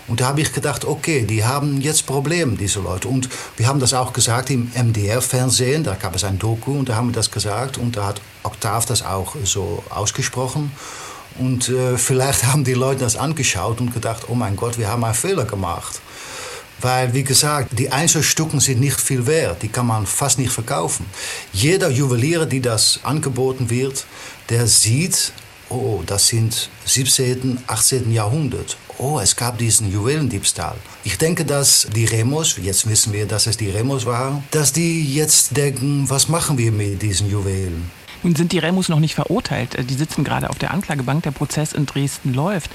Und 0.08 0.20
da 0.20 0.28
habe 0.28 0.40
ich 0.40 0.52
gedacht, 0.52 0.84
okay, 0.84 1.24
die 1.24 1.44
haben 1.44 1.80
jetzt 1.80 2.06
Probleme, 2.06 2.56
diese 2.56 2.80
Leute. 2.80 3.08
Und 3.08 3.28
wir 3.56 3.66
haben 3.66 3.80
das 3.80 3.92
auch 3.92 4.12
gesagt 4.12 4.50
im 4.50 4.70
MDR-Fernsehen, 4.74 5.82
da 5.82 5.94
gab 5.94 6.14
es 6.14 6.22
ein 6.22 6.38
Doku 6.38 6.78
und 6.78 6.88
da 6.88 6.94
haben 6.94 7.08
wir 7.08 7.14
das 7.14 7.30
gesagt 7.30 7.78
und 7.78 7.96
da 7.96 8.06
hat 8.06 8.20
Octave 8.44 8.86
das 8.86 9.04
auch 9.04 9.34
so 9.42 9.82
ausgesprochen. 9.90 10.70
Und 11.38 11.68
äh, 11.68 11.96
vielleicht 11.96 12.44
haben 12.52 12.64
die 12.64 12.74
Leute 12.74 13.00
das 13.00 13.16
angeschaut 13.16 13.80
und 13.80 13.92
gedacht, 13.92 14.24
oh 14.28 14.34
mein 14.34 14.56
Gott, 14.56 14.78
wir 14.78 14.88
haben 14.88 15.04
einen 15.04 15.14
Fehler 15.14 15.44
gemacht. 15.44 16.00
Weil, 16.80 17.14
wie 17.14 17.24
gesagt, 17.24 17.78
die 17.78 17.90
Einzelstücken 17.90 18.60
sind 18.60 18.80
nicht 18.80 19.00
viel 19.00 19.26
wert. 19.26 19.62
Die 19.62 19.68
kann 19.68 19.86
man 19.86 20.06
fast 20.06 20.38
nicht 20.38 20.52
verkaufen. 20.52 21.06
Jeder 21.52 21.88
Juwelier, 21.88 22.44
die 22.44 22.60
das 22.60 23.00
angeboten 23.02 23.70
wird, 23.70 24.04
der 24.50 24.66
sieht, 24.66 25.32
oh, 25.70 26.02
das 26.04 26.28
sind 26.28 26.68
17., 26.84 27.64
18. 27.66 28.12
Jahrhundert. 28.12 28.76
Oh, 28.98 29.18
es 29.20 29.36
gab 29.36 29.58
diesen 29.58 29.90
Juwelendiebstahl. 29.90 30.76
Ich 31.04 31.18
denke, 31.18 31.44
dass 31.44 31.86
die 31.94 32.06
Remos, 32.06 32.56
jetzt 32.62 32.88
wissen 32.88 33.12
wir, 33.12 33.26
dass 33.26 33.46
es 33.46 33.56
die 33.56 33.70
Remos 33.70 34.06
waren, 34.06 34.44
dass 34.50 34.72
die 34.72 35.14
jetzt 35.14 35.56
denken, 35.56 36.08
was 36.08 36.28
machen 36.28 36.56
wir 36.56 36.72
mit 36.72 37.02
diesen 37.02 37.28
Juwelen? 37.28 37.90
Nun 38.22 38.34
sind 38.34 38.52
die 38.52 38.58
Remus 38.58 38.88
noch 38.88 39.00
nicht 39.00 39.14
verurteilt. 39.14 39.76
Die 39.88 39.94
sitzen 39.94 40.24
gerade 40.24 40.50
auf 40.50 40.58
der 40.58 40.72
Anklagebank. 40.72 41.22
Der 41.22 41.30
Prozess 41.30 41.72
in 41.72 41.86
Dresden 41.86 42.34
läuft. 42.34 42.70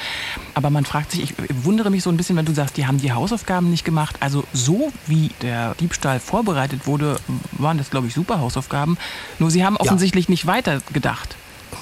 Aber 0.54 0.70
man 0.70 0.86
fragt 0.86 1.12
sich, 1.12 1.24
ich 1.24 1.34
wundere 1.64 1.90
mich 1.90 2.04
so 2.04 2.10
ein 2.10 2.18
bisschen, 2.18 2.36
wenn 2.36 2.46
du 2.46 2.54
sagst, 2.54 2.78
die 2.78 2.88
haben 2.88 3.00
die 3.00 3.12
Hausaufgaben 3.12 3.70
nicht 3.70 3.86
gemacht. 3.86 4.16
Also 4.20 4.44
so 4.54 4.92
wie 5.08 5.32
der 5.42 5.76
Diebstahl 5.76 6.20
vorbereitet 6.20 6.88
wurde, 6.88 7.18
waren 7.54 7.78
das, 7.78 7.90
glaube 7.90 8.08
ich, 8.08 8.14
super 8.14 8.40
Hausaufgaben. 8.40 8.98
Nur 9.40 9.52
sie 9.52 9.66
haben 9.66 9.78
offensichtlich 9.78 10.26
ja. 10.26 10.32
nicht 10.32 10.48
weiter 10.48 10.82
gedacht. 10.94 11.36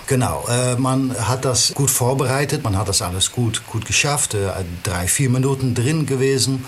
Genau, 0.08 0.46
äh, 0.50 0.76
man 0.76 1.16
hat 1.28 1.46
das 1.46 1.74
gut 1.76 1.92
vorbereitet, 1.92 2.64
man 2.64 2.78
hat 2.78 2.90
das 2.90 3.02
alles 3.02 3.32
gut, 3.32 3.62
gut 3.68 3.86
geschafft, 3.86 4.34
äh, 4.34 4.50
drei, 4.84 5.08
vier 5.08 5.30
Minuten 5.30 5.76
drin 5.76 6.06
gewesen. 6.06 6.66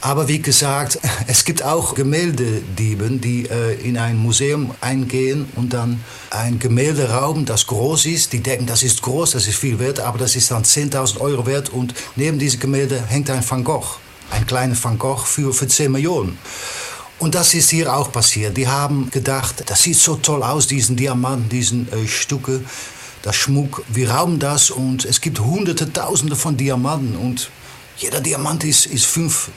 Aber 0.00 0.28
wie 0.28 0.40
gesagt, 0.40 0.98
es 1.26 1.44
gibt 1.44 1.62
auch 1.62 1.94
Gemäldedieben, 1.94 3.20
die 3.20 3.48
äh, 3.48 3.74
in 3.82 3.98
ein 3.98 4.16
Museum 4.16 4.74
eingehen 4.80 5.48
und 5.56 5.72
dann 5.72 6.02
ein 6.30 6.58
Gemälde 6.58 7.10
rauben, 7.10 7.44
das 7.44 7.66
groß 7.66 8.06
ist. 8.06 8.32
Die 8.32 8.40
denken, 8.40 8.66
das 8.66 8.82
ist 8.82 9.02
groß, 9.02 9.32
das 9.32 9.46
ist 9.46 9.56
viel 9.56 9.78
wert, 9.78 10.00
aber 10.00 10.18
das 10.18 10.36
ist 10.36 10.50
dann 10.50 10.62
10.000 10.62 11.20
Euro 11.20 11.46
wert. 11.46 11.70
Und 11.70 11.94
neben 12.16 12.38
diesem 12.38 12.60
Gemälde 12.60 13.02
hängt 13.08 13.28
ein 13.30 13.48
Van 13.48 13.64
Gogh, 13.64 13.98
ein 14.30 14.46
kleiner 14.46 14.76
Van 14.80 14.98
Gogh 14.98 15.24
für, 15.24 15.52
für 15.52 15.66
10 15.66 15.90
Millionen. 15.90 16.38
Und 17.18 17.34
das 17.34 17.54
ist 17.54 17.70
hier 17.70 17.92
auch 17.92 18.12
passiert. 18.12 18.56
Die 18.56 18.68
haben 18.68 19.10
gedacht, 19.10 19.64
das 19.66 19.82
sieht 19.82 19.96
so 19.96 20.14
toll 20.16 20.44
aus, 20.44 20.68
diesen 20.68 20.94
Diamanten, 20.94 21.48
diesen 21.48 21.92
äh, 21.92 22.06
Stücke, 22.06 22.60
das 23.22 23.34
Schmuck. 23.34 23.82
Wir 23.88 24.12
rauben 24.12 24.38
das 24.38 24.70
und 24.70 25.04
es 25.04 25.20
gibt 25.20 25.40
hunderte, 25.40 25.92
tausende 25.92 26.36
von 26.36 26.56
Diamanten 26.56 27.16
und 27.16 27.50
jeder 27.98 28.20
Diamant 28.20 28.64
ist, 28.64 28.86
ist 28.86 29.06
5.000, 29.06 29.48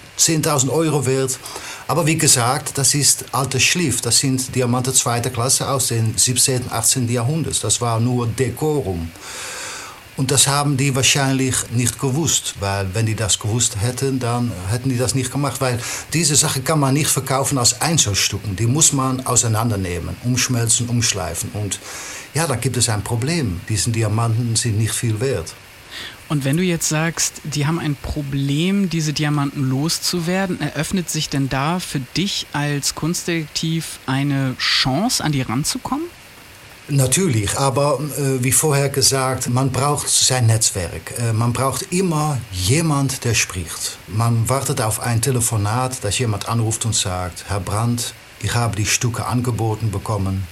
10.000 0.44 0.70
Euro 0.70 1.06
wert. 1.06 1.40
Aber 1.88 2.06
wie 2.08 2.18
gesagt, 2.18 2.78
das 2.78 2.94
ist 2.96 3.26
alter 3.34 3.60
Schliff. 3.60 4.02
Das 4.02 4.20
sind 4.20 4.56
Diamanten 4.56 4.94
zweiter 4.94 5.30
Klasse 5.30 5.70
aus 5.70 5.88
dem 5.88 6.18
17., 6.18 6.72
18. 6.72 7.08
Jahrhundert. 7.10 7.64
Das 7.64 7.82
war 7.82 8.00
nur 8.00 8.28
Dekorum. 8.28 9.12
Und 10.18 10.30
das 10.30 10.48
haben 10.48 10.76
die 10.76 10.94
wahrscheinlich 10.96 11.56
nicht 11.72 12.00
gewusst, 12.00 12.56
weil 12.60 12.94
wenn 12.94 13.06
die 13.06 13.16
das 13.16 13.40
gewusst 13.40 13.78
hätten, 13.80 14.20
dann 14.20 14.52
hätten 14.70 14.90
die 14.90 14.98
das 14.98 15.16
nicht 15.16 15.32
gemacht, 15.32 15.62
weil 15.62 15.80
diese 16.14 16.36
Sache 16.36 16.62
kann 16.62 16.80
man 16.80 16.94
nicht 16.94 17.10
verkaufen 17.10 17.58
als 17.58 17.82
Einzelstücken. 17.82 18.56
Die 18.56 18.68
muss 18.68 18.92
man 18.92 19.26
auseinandernehmen, 19.26 20.18
umschmelzen, 20.24 20.90
umschleifen. 20.90 21.52
Und 21.54 21.80
ja, 22.34 22.46
da 22.46 22.56
gibt 22.56 22.78
es 22.78 22.90
ein 22.90 23.04
Problem. 23.04 23.62
Diese 23.70 23.90
Diamanten 23.92 24.56
sind 24.56 24.78
nicht 24.78 24.94
viel 24.94 25.20
wert. 25.20 25.54
Und 26.32 26.46
wenn 26.46 26.56
du 26.56 26.64
jetzt 26.64 26.88
sagst, 26.88 27.42
die 27.44 27.68
haben 27.68 27.78
ein 27.78 27.98
Problem, 28.02 28.90
diese 28.90 29.12
Diamanten 29.12 29.70
loszuwerden, 29.70 30.62
eröffnet 30.62 31.10
sich 31.10 31.28
denn 31.28 31.50
da 31.50 31.80
für 31.80 32.00
dich 32.00 32.48
als 32.54 32.96
Kunstdetektiv 32.96 34.00
eine 34.06 34.56
Chance, 34.58 35.22
an 35.22 35.34
die 35.34 35.42
ranzukommen? 35.42 36.06
Natürlich, 36.88 37.58
aber 37.58 38.00
äh, 38.18 38.42
wie 38.42 38.54
vorher 38.54 38.88
gesagt, 38.88 39.50
man 39.50 39.74
braucht 39.74 40.08
sein 40.08 40.46
Netzwerk. 40.46 41.20
Äh, 41.20 41.34
man 41.34 41.52
braucht 41.52 41.92
immer 41.92 42.40
jemand, 42.54 43.26
der 43.26 43.34
spricht. 43.34 43.98
Man 44.08 44.48
wartet 44.48 44.80
auf 44.80 45.02
ein 45.02 45.22
Telefonat, 45.22 46.02
dass 46.02 46.18
jemand 46.18 46.48
anruft 46.48 46.86
und 46.86 46.96
sagt, 46.96 47.44
Herr 47.50 47.60
Brandt, 47.60 48.14
ich 48.42 48.56
habe 48.56 48.78
die 48.78 48.86
Stücke 48.86 49.26
angeboten 49.26 49.92
bekommen. 49.92 50.48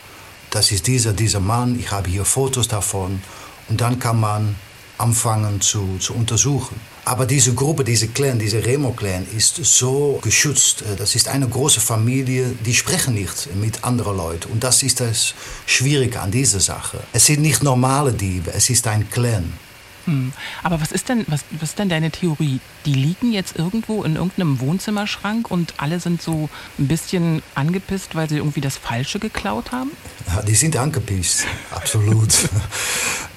Das 0.49 0.73
ist 0.73 0.87
dieser, 0.87 1.13
dieser 1.13 1.39
Mann, 1.39 1.79
ich 1.79 1.89
habe 1.89 2.09
hier 2.09 2.25
Fotos 2.25 2.67
davon. 2.67 3.21
Und 3.69 3.79
dann 3.79 3.97
kann 3.97 4.19
man 4.19 4.57
anfangen 4.99 5.61
zu, 5.61 5.97
zu 5.99 6.13
untersuchen. 6.13 6.79
Aber 7.05 7.25
diese 7.25 7.53
Gruppe, 7.53 7.83
diese 7.83 8.09
Clan, 8.09 8.37
diese 8.37 8.63
Remo-Clan 8.63 9.25
ist 9.35 9.55
so 9.55 10.19
geschützt. 10.21 10.83
Äh, 10.83 10.95
das 10.95 11.15
ist 11.15 11.27
eine 11.27 11.47
große 11.47 11.79
Familie, 11.79 12.53
die 12.65 12.75
sprechen 12.75 13.15
nicht 13.15 13.53
mit 13.55 13.83
anderen 13.83 14.17
Leuten. 14.17 14.51
Und 14.51 14.63
das 14.63 14.83
ist 14.83 14.99
das 14.99 15.33
Schwierige 15.65 16.19
an 16.19 16.31
dieser 16.31 16.59
Sache. 16.59 16.99
Es 17.13 17.25
sind 17.25 17.41
nicht 17.41 17.63
normale 17.63 18.13
Diebe, 18.13 18.53
es 18.53 18.69
ist 18.69 18.85
ein 18.87 19.09
Clan. 19.09 19.51
Hm. 20.05 20.33
Aber 20.63 20.81
was 20.81 20.91
ist 20.91 21.09
denn, 21.09 21.25
was, 21.27 21.41
was 21.51 21.69
ist 21.69 21.79
denn 21.79 21.89
deine 21.89 22.11
Theorie? 22.11 22.59
Die 22.85 22.93
liegen 22.93 23.31
jetzt 23.31 23.57
irgendwo 23.57 24.03
in 24.03 24.15
irgendeinem 24.15 24.59
Wohnzimmerschrank 24.59 25.49
und 25.51 25.73
alle 25.77 25.99
sind 25.99 26.21
so 26.21 26.49
ein 26.77 26.87
bisschen 26.87 27.41
angepisst, 27.55 28.15
weil 28.15 28.29
sie 28.29 28.37
irgendwie 28.37 28.61
das 28.61 28.77
Falsche 28.77 29.19
geklaut 29.19 29.71
haben? 29.71 29.91
Ja, 30.27 30.41
die 30.41 30.55
sind 30.55 30.75
angepisst, 30.77 31.45
absolut. 31.71 32.33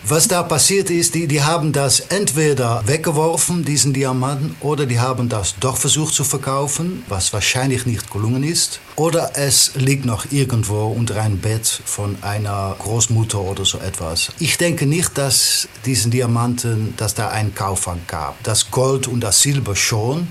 Was 0.04 0.26
da 0.26 0.42
passiert 0.42 0.90
ist, 0.90 1.14
die, 1.14 1.28
die 1.28 1.44
haben 1.44 1.72
das 1.72 2.00
entweder 2.00 2.82
weggeworfen, 2.86 3.64
diesen 3.64 3.92
Diamanten, 3.92 4.56
oder 4.60 4.84
die 4.84 4.98
haben 4.98 5.28
das 5.28 5.54
doch 5.60 5.76
versucht 5.76 6.12
zu 6.12 6.24
verkaufen, 6.24 7.04
was 7.08 7.32
wahrscheinlich 7.32 7.86
nicht 7.86 8.10
gelungen 8.10 8.42
ist. 8.42 8.80
Oder 8.96 9.32
es 9.36 9.72
liegt 9.76 10.04
noch 10.04 10.26
irgendwo 10.32 10.86
unter 10.86 11.22
einem 11.22 11.38
Bett 11.38 11.82
von 11.84 12.16
einer 12.20 12.74
Großmutter 12.80 13.40
oder 13.40 13.64
so 13.64 13.78
etwas. 13.78 14.32
Ich 14.40 14.58
denke 14.58 14.86
nicht, 14.86 15.16
dass 15.16 15.68
diesen 15.86 16.10
Diamanten, 16.10 16.94
dass 16.96 17.14
da 17.14 17.28
einen 17.28 17.54
Kaufmann 17.54 18.00
gab. 18.08 18.42
Das 18.42 18.72
Gold 18.72 19.06
und 19.06 19.20
das 19.20 19.40
Silber 19.40 19.76
schon. 19.76 20.26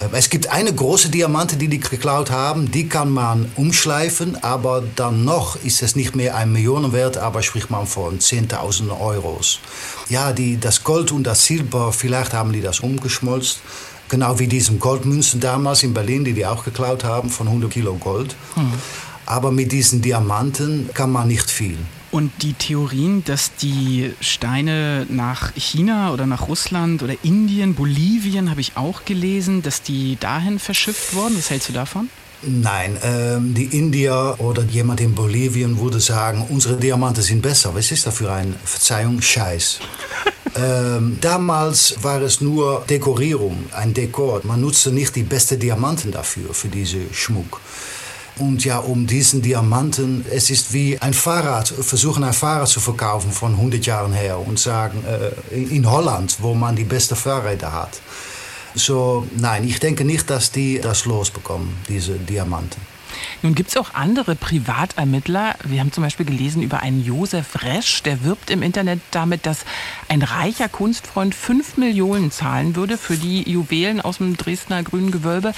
Äh, 0.00 0.08
es 0.12 0.30
gibt 0.30 0.48
eine 0.48 0.72
große 0.72 1.08
Diamante, 1.10 1.56
die 1.56 1.68
die 1.68 1.80
geklaut 1.80 2.30
haben, 2.30 2.70
die 2.70 2.88
kann 2.88 3.10
man 3.10 3.50
umschleifen, 3.56 4.42
aber 4.42 4.82
dann 4.96 5.24
noch 5.24 5.56
ist 5.64 5.82
es 5.82 5.96
nicht 5.96 6.14
mehr 6.16 6.36
ein 6.36 6.52
Millionenwert, 6.52 7.18
aber 7.18 7.42
spricht 7.42 7.70
man 7.70 7.86
von 7.86 8.18
10.000 8.18 9.00
Euros. 9.00 9.60
Ja, 10.08 10.32
die, 10.32 10.58
das 10.58 10.84
Gold 10.84 11.12
und 11.12 11.24
das 11.24 11.44
Silber, 11.44 11.92
vielleicht 11.92 12.32
haben 12.32 12.52
die 12.52 12.60
das 12.60 12.80
umgeschmolzen. 12.80 13.60
Genau 14.08 14.38
wie 14.38 14.46
diesen 14.46 14.78
Goldmünzen 14.78 15.38
damals 15.38 15.82
in 15.82 15.92
Berlin, 15.92 16.24
die 16.24 16.32
die 16.32 16.46
auch 16.46 16.64
geklaut 16.64 17.04
haben, 17.04 17.28
von 17.28 17.46
100 17.46 17.70
Kilo 17.70 17.94
Gold. 17.94 18.36
Hm. 18.54 18.72
Aber 19.26 19.52
mit 19.52 19.70
diesen 19.70 20.00
Diamanten 20.00 20.88
kann 20.94 21.12
man 21.12 21.28
nicht 21.28 21.50
viel. 21.50 21.76
Und 22.10 22.32
die 22.42 22.54
Theorien, 22.54 23.22
dass 23.24 23.54
die 23.56 24.14
Steine 24.20 25.06
nach 25.10 25.54
China 25.56 26.12
oder 26.12 26.26
nach 26.26 26.48
Russland 26.48 27.02
oder 27.02 27.14
Indien, 27.22 27.74
Bolivien, 27.74 28.50
habe 28.50 28.62
ich 28.62 28.76
auch 28.76 29.04
gelesen, 29.04 29.62
dass 29.62 29.82
die 29.82 30.16
dahin 30.18 30.58
verschifft 30.58 31.14
wurden. 31.14 31.36
Was 31.36 31.50
hältst 31.50 31.68
du 31.68 31.74
davon? 31.74 32.08
Nein, 32.42 32.96
ähm, 33.02 33.52
die 33.52 33.64
Indier 33.76 34.36
oder 34.38 34.62
jemand 34.62 35.00
in 35.00 35.12
Bolivien 35.14 35.78
würde 35.80 35.98
sagen, 35.98 36.46
unsere 36.48 36.76
Diamanten 36.76 37.22
sind 37.22 37.42
besser. 37.42 37.74
Was 37.74 37.90
ist 37.90 38.06
das 38.06 38.16
für 38.16 38.30
ein, 38.30 38.54
Verzeihung, 38.64 39.20
Scheiß? 39.20 39.80
ähm, 40.56 41.18
damals 41.20 41.96
war 42.02 42.22
es 42.22 42.40
nur 42.40 42.84
Dekorierung, 42.88 43.64
ein 43.72 43.92
Dekor. 43.92 44.40
Man 44.44 44.60
nutzte 44.60 44.92
nicht 44.92 45.16
die 45.16 45.24
besten 45.24 45.58
Diamanten 45.58 46.12
dafür, 46.12 46.54
für 46.54 46.68
diesen 46.68 47.12
Schmuck. 47.12 47.60
Und 48.38 48.64
ja, 48.64 48.78
um 48.78 49.06
diesen 49.06 49.42
Diamanten, 49.42 50.24
es 50.30 50.50
ist 50.50 50.72
wie 50.72 50.98
ein 50.98 51.12
Fahrrad, 51.12 51.68
versuchen 51.68 52.22
ein 52.22 52.32
Fahrrad 52.32 52.68
zu 52.68 52.78
verkaufen 52.80 53.32
von 53.32 53.52
100 53.52 53.84
Jahren 53.84 54.12
her 54.12 54.38
und 54.38 54.58
sagen, 54.58 55.02
äh, 55.04 55.54
in 55.54 55.90
Holland, 55.90 56.36
wo 56.40 56.54
man 56.54 56.76
die 56.76 56.84
besten 56.84 57.16
Fahrräder 57.16 57.72
hat. 57.72 58.00
So, 58.74 59.26
nein, 59.36 59.64
ich 59.64 59.80
denke 59.80 60.04
nicht, 60.04 60.30
dass 60.30 60.52
die 60.52 60.80
das 60.80 61.04
losbekommen, 61.04 61.74
diese 61.88 62.12
Diamanten. 62.12 62.80
Nun 63.42 63.54
gibt 63.54 63.70
es 63.70 63.76
auch 63.76 63.94
andere 63.94 64.34
Privatermittler. 64.34 65.54
Wir 65.64 65.80
haben 65.80 65.92
zum 65.92 66.02
Beispiel 66.02 66.26
gelesen 66.26 66.62
über 66.62 66.80
einen 66.80 67.04
Josef 67.04 67.62
Resch, 67.62 68.02
der 68.02 68.24
wirbt 68.24 68.50
im 68.50 68.62
Internet 68.62 69.00
damit, 69.10 69.46
dass 69.46 69.64
ein 70.08 70.22
reicher 70.22 70.68
Kunstfreund 70.68 71.34
5 71.34 71.76
Millionen 71.76 72.30
zahlen 72.30 72.76
würde 72.76 72.98
für 72.98 73.16
die 73.16 73.48
Juwelen 73.48 74.00
aus 74.00 74.18
dem 74.18 74.36
Dresdner 74.36 74.82
Grünen 74.82 75.10
Gewölbe. 75.10 75.54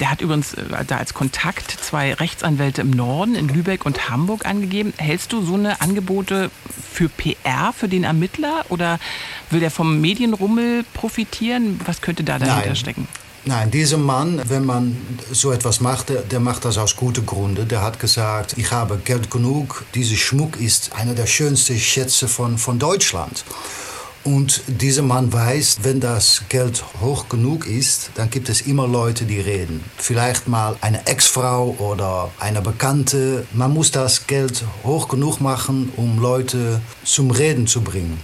Der 0.00 0.10
hat 0.10 0.20
übrigens 0.20 0.54
äh, 0.54 0.84
da 0.86 0.98
als 0.98 1.14
Kontakt 1.14 1.70
zwei 1.70 2.14
Rechtsanwälte 2.14 2.80
im 2.82 2.90
Norden, 2.90 3.34
in 3.34 3.48
Lübeck 3.48 3.86
und 3.86 4.10
Hamburg 4.10 4.46
angegeben. 4.46 4.92
Hältst 4.96 5.32
du 5.32 5.42
so 5.42 5.54
eine 5.54 5.80
Angebote 5.80 6.50
für 6.92 7.08
PR, 7.08 7.72
für 7.72 7.88
den 7.88 8.04
Ermittler? 8.04 8.64
Oder 8.68 8.98
will 9.50 9.60
der 9.60 9.70
vom 9.70 10.00
Medienrummel 10.00 10.84
profitieren? 10.94 11.80
Was 11.84 12.00
könnte 12.00 12.24
da 12.24 12.38
dahinter 12.38 12.66
Nein. 12.66 12.76
stecken? 12.76 13.08
Nein, 13.46 13.70
dieser 13.70 13.98
Mann, 13.98 14.40
wenn 14.48 14.64
man 14.64 14.96
so 15.30 15.52
etwas 15.52 15.80
macht, 15.80 16.08
der, 16.08 16.22
der 16.22 16.40
macht 16.40 16.64
das 16.64 16.78
aus 16.78 16.96
guten 16.96 17.26
Gründen. 17.26 17.68
Der 17.68 17.82
hat 17.82 18.00
gesagt, 18.00 18.54
ich 18.56 18.72
habe 18.72 18.96
Geld 18.96 19.30
genug, 19.30 19.84
dieser 19.94 20.16
Schmuck 20.16 20.58
ist 20.58 20.94
einer 20.94 21.12
der 21.12 21.26
schönsten 21.26 21.78
Schätze 21.78 22.26
von, 22.26 22.56
von 22.56 22.78
Deutschland. 22.78 23.44
Und 24.24 24.62
dieser 24.66 25.02
Mann 25.02 25.30
weiß, 25.30 25.80
wenn 25.82 26.00
das 26.00 26.44
Geld 26.48 26.82
hoch 27.02 27.28
genug 27.28 27.66
ist, 27.66 28.12
dann 28.14 28.30
gibt 28.30 28.48
es 28.48 28.62
immer 28.62 28.88
Leute, 28.88 29.26
die 29.26 29.40
reden. 29.40 29.84
Vielleicht 29.98 30.48
mal 30.48 30.76
eine 30.80 31.06
Ex-Frau 31.06 31.76
oder 31.78 32.30
eine 32.40 32.62
Bekannte. 32.62 33.46
Man 33.52 33.74
muss 33.74 33.90
das 33.90 34.26
Geld 34.26 34.64
hoch 34.84 35.08
genug 35.08 35.42
machen, 35.42 35.92
um 35.98 36.18
Leute 36.18 36.80
zum 37.04 37.30
Reden 37.30 37.66
zu 37.66 37.82
bringen. 37.82 38.18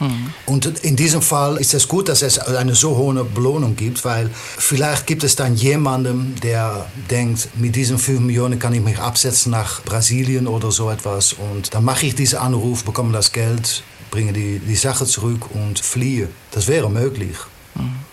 Mhm. 0.00 0.32
Und 0.46 0.66
in 0.84 0.96
diesem 0.96 1.22
Fall 1.22 1.56
ist 1.56 1.74
es 1.74 1.88
gut, 1.88 2.08
dass 2.08 2.22
es 2.22 2.38
eine 2.38 2.74
so 2.74 2.96
hohe 2.96 3.24
Belohnung 3.24 3.76
gibt, 3.76 4.04
weil 4.04 4.30
vielleicht 4.32 5.06
gibt 5.06 5.24
es 5.24 5.36
dann 5.36 5.54
jemanden, 5.54 6.36
der 6.42 6.86
denkt, 7.10 7.48
mit 7.56 7.74
diesen 7.76 7.98
5 7.98 8.20
Millionen 8.20 8.58
kann 8.58 8.72
ich 8.74 8.82
mich 8.82 8.98
absetzen 8.98 9.52
nach 9.52 9.82
Brasilien 9.82 10.46
oder 10.46 10.70
so 10.70 10.90
etwas. 10.90 11.32
Und 11.32 11.74
dann 11.74 11.84
mache 11.84 12.06
ich 12.06 12.14
diesen 12.14 12.38
Anruf, 12.38 12.84
bekomme 12.84 13.12
das 13.12 13.32
Geld, 13.32 13.82
bringe 14.10 14.32
die, 14.32 14.58
die 14.58 14.76
Sache 14.76 15.04
zurück 15.06 15.50
und 15.54 15.78
fliehe. 15.78 16.28
Das 16.52 16.68
wäre 16.68 16.90
möglich. 16.90 17.36
Mhm. 17.74 18.08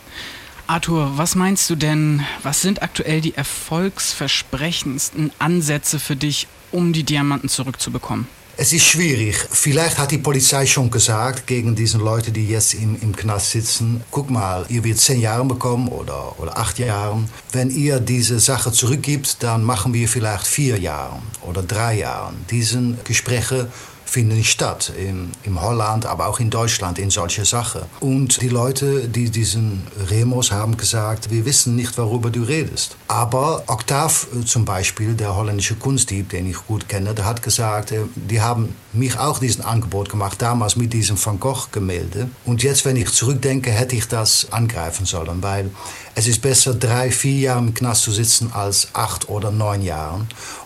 Arthur, 0.68 1.12
was 1.16 1.36
meinst 1.36 1.70
du 1.70 1.76
denn, 1.76 2.26
was 2.42 2.62
sind 2.62 2.82
aktuell 2.82 3.22
die 3.22 3.36
erfolgsversprechendsten 3.36 5.32
Ansätze 5.38 6.00
für 6.00 6.16
dich, 6.16 6.48
um 6.72 6.92
die 6.92 7.04
Diamanten 7.04 7.50
zurückzubekommen? 7.50 8.28
Es 8.58 8.72
ist 8.72 8.86
schwierig. 8.86 9.36
Vielleicht 9.52 9.98
hat 9.98 10.12
die 10.12 10.18
Polizei 10.18 10.66
schon 10.66 10.90
gesagt 10.90 11.46
gegen 11.46 11.76
diese 11.76 11.98
Leute, 11.98 12.32
die 12.32 12.48
jetzt 12.48 12.74
im, 12.74 12.98
im 13.02 13.14
Knast 13.14 13.52
sitzen, 13.52 14.02
guck 14.12 14.30
mal, 14.30 14.66
ihr 14.70 14.82
wird 14.86 14.98
zehn 14.98 15.20
Jahre 15.20 15.44
bekommen 15.44 15.90
oder, 15.90 16.40
oder 16.40 16.58
acht 16.58 16.80
Jahre. 16.80 17.22
Wenn 17.52 17.70
ihr 17.70 18.00
diese 18.00 18.40
Sache 18.40 18.72
zurückgibt, 18.72 19.44
dann 19.44 19.62
machen 19.62 19.94
wir 19.94 20.08
vielleicht 20.08 20.48
vier 20.48 20.80
Jahre 20.80 21.20
oder 21.42 21.64
drei 21.64 21.98
Jahre. 21.98 22.32
Diese 22.50 22.96
Gespräche 23.04 23.68
finden 24.06 24.44
statt. 24.44 24.94
In, 24.98 25.32
in 25.44 25.62
Holland, 25.62 26.06
aber 26.06 26.28
auch 26.28 26.40
in 26.40 26.50
Deutschland 26.50 27.00
in 27.00 27.10
solche 27.10 27.44
Sachen. 27.46 27.82
Und 28.00 28.42
die 28.42 28.50
Leute, 28.50 29.10
die 29.10 29.30
diesen 29.30 29.84
Remos 30.10 30.52
haben 30.52 30.78
gesagt, 30.78 31.32
wir 31.32 31.46
wissen 31.46 31.76
nicht, 31.76 31.98
worüber 31.98 32.30
du 32.30 32.44
redest. 32.44 32.96
Aber 33.08 33.64
Octave 33.68 34.14
äh, 34.34 34.46
zum 34.46 34.66
Beispiel, 34.66 35.14
der 35.14 35.36
holländische 35.36 35.76
Kunstdieb, 35.76 36.30
den 36.30 36.50
ich 36.50 36.58
gut 36.68 36.88
kenne, 36.88 37.14
der 37.14 37.26
hat 37.26 37.44
gesagt, 37.44 37.92
äh, 37.92 38.02
die 38.16 38.42
haben 38.42 38.76
mich 38.94 39.18
auch 39.18 39.40
diesen 39.40 39.64
Angebot 39.64 40.10
gemacht, 40.10 40.42
damals 40.42 40.76
mit 40.76 40.94
diesem 40.94 41.24
Van 41.24 41.40
Gogh-Gemälde. 41.40 42.30
Und 42.46 42.64
jetzt, 42.64 42.86
wenn 42.86 42.96
ich 42.96 43.12
zurückdenke, 43.12 43.72
hätte 43.72 43.96
ich 43.96 44.08
das 44.08 44.48
angreifen 44.52 45.06
sollen, 45.06 45.44
weil 45.44 45.72
es 46.14 46.28
ist 46.28 46.42
besser, 46.42 46.74
drei, 46.74 47.12
vier 47.12 47.40
Jahre 47.40 47.60
im 47.60 47.74
Knast 47.74 48.04
zu 48.04 48.12
sitzen, 48.12 48.52
als 48.54 48.88
acht 48.94 49.28
oder 49.28 49.52
neun 49.52 49.82
Jahre. 49.82 50.26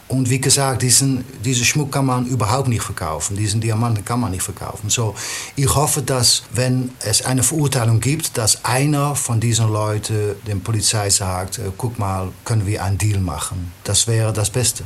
Und 0.09 0.29
wie 0.31 0.41
gesagt, 0.41 0.81
diesen, 0.81 1.23
diesen 1.45 1.63
Schmuck 1.65 1.91
kann 1.91 2.07
man 2.07 2.25
überhaupt 2.25 2.67
nicht 2.67 2.81
verkaufen. 2.81 3.37
Diesen 3.37 3.61
Diamanten 3.61 4.03
kann 4.03 4.19
man 4.19 4.31
nicht 4.31 4.41
verkaufen. 4.41 4.89
So, 4.89 5.13
ich 5.55 5.73
hoffe, 5.75 6.01
dass, 6.01 6.43
wenn 6.51 6.91
es 6.99 7.23
eine 7.23 7.43
Verurteilung 7.43 7.99
gibt, 7.99 8.35
dass 8.37 8.65
einer 8.65 9.15
von 9.15 9.39
diesen 9.39 9.71
Leuten 9.71 10.35
der 10.47 10.55
Polizei 10.55 11.11
sagt, 11.11 11.59
äh, 11.59 11.71
guck 11.77 11.99
mal, 11.99 12.31
können 12.43 12.65
wir 12.65 12.83
einen 12.83 12.97
Deal 12.97 13.19
machen. 13.19 13.71
Das 13.83 14.07
wäre 14.07 14.33
das 14.33 14.49
Beste. 14.49 14.83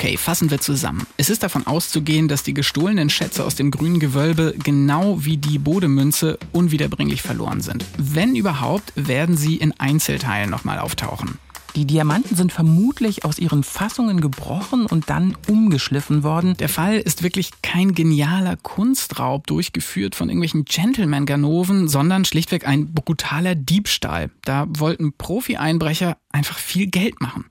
Okay, 0.00 0.16
fassen 0.16 0.50
wir 0.50 0.58
zusammen. 0.62 1.06
Es 1.18 1.28
ist 1.28 1.42
davon 1.42 1.66
auszugehen, 1.66 2.26
dass 2.26 2.42
die 2.42 2.54
gestohlenen 2.54 3.10
Schätze 3.10 3.44
aus 3.44 3.54
dem 3.54 3.70
grünen 3.70 4.00
Gewölbe 4.00 4.54
genau 4.56 5.26
wie 5.26 5.36
die 5.36 5.58
Bodemünze 5.58 6.38
unwiederbringlich 6.52 7.20
verloren 7.20 7.60
sind. 7.60 7.84
Wenn 7.98 8.34
überhaupt, 8.34 8.94
werden 8.96 9.36
sie 9.36 9.56
in 9.56 9.78
Einzelteilen 9.78 10.48
nochmal 10.48 10.78
auftauchen. 10.78 11.38
Die 11.76 11.84
Diamanten 11.84 12.36
sind 12.36 12.52
vermutlich 12.52 13.24
aus 13.24 13.38
ihren 13.38 13.62
Fassungen 13.62 14.20
gebrochen 14.20 14.86
und 14.86 15.08
dann 15.08 15.36
umgeschliffen 15.48 16.24
worden. 16.24 16.56
Der 16.56 16.68
Fall 16.68 16.98
ist 16.98 17.22
wirklich 17.22 17.50
kein 17.62 17.94
genialer 17.94 18.56
Kunstraub 18.56 19.46
durchgeführt 19.46 20.16
von 20.16 20.28
irgendwelchen 20.28 20.64
Gentleman-Ganoven, 20.64 21.86
sondern 21.86 22.24
schlichtweg 22.24 22.66
ein 22.66 22.92
brutaler 22.92 23.54
Diebstahl. 23.54 24.30
Da 24.42 24.66
wollten 24.68 25.12
Profi-Einbrecher 25.12 26.16
einfach 26.32 26.58
viel 26.58 26.88
Geld 26.88 27.20
machen. 27.20 27.44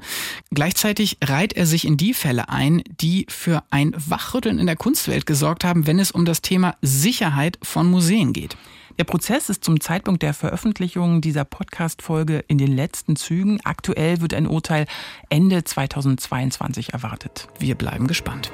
Gleichzeitig 0.51 1.17
reiht 1.23 1.53
er 1.53 1.65
sich 1.65 1.85
in 1.85 1.95
die 1.95 2.13
Fälle 2.13 2.49
ein, 2.49 2.83
die 2.99 3.25
für 3.29 3.63
ein 3.69 3.93
Wachrütteln 3.95 4.59
in 4.59 4.65
der 4.65 4.75
Kunstwelt 4.75 5.25
gesorgt 5.25 5.63
haben, 5.63 5.87
wenn 5.87 5.99
es 5.99 6.11
um 6.11 6.25
das 6.25 6.41
Thema 6.41 6.75
Sicherheit 6.81 7.57
von 7.61 7.89
Museen 7.89 8.33
geht. 8.33 8.57
Der 8.99 9.05
Prozess 9.05 9.49
ist 9.49 9.63
zum 9.63 9.79
Zeitpunkt 9.79 10.21
der 10.23 10.33
Veröffentlichung 10.33 11.21
dieser 11.21 11.45
Podcast-Folge 11.45 12.43
in 12.49 12.57
den 12.57 12.75
letzten 12.75 13.15
Zügen. 13.15 13.61
Aktuell 13.63 14.19
wird 14.19 14.33
ein 14.33 14.45
Urteil 14.45 14.87
Ende 15.29 15.63
2022 15.63 16.91
erwartet. 16.91 17.47
Wir 17.59 17.75
bleiben 17.75 18.07
gespannt. 18.07 18.51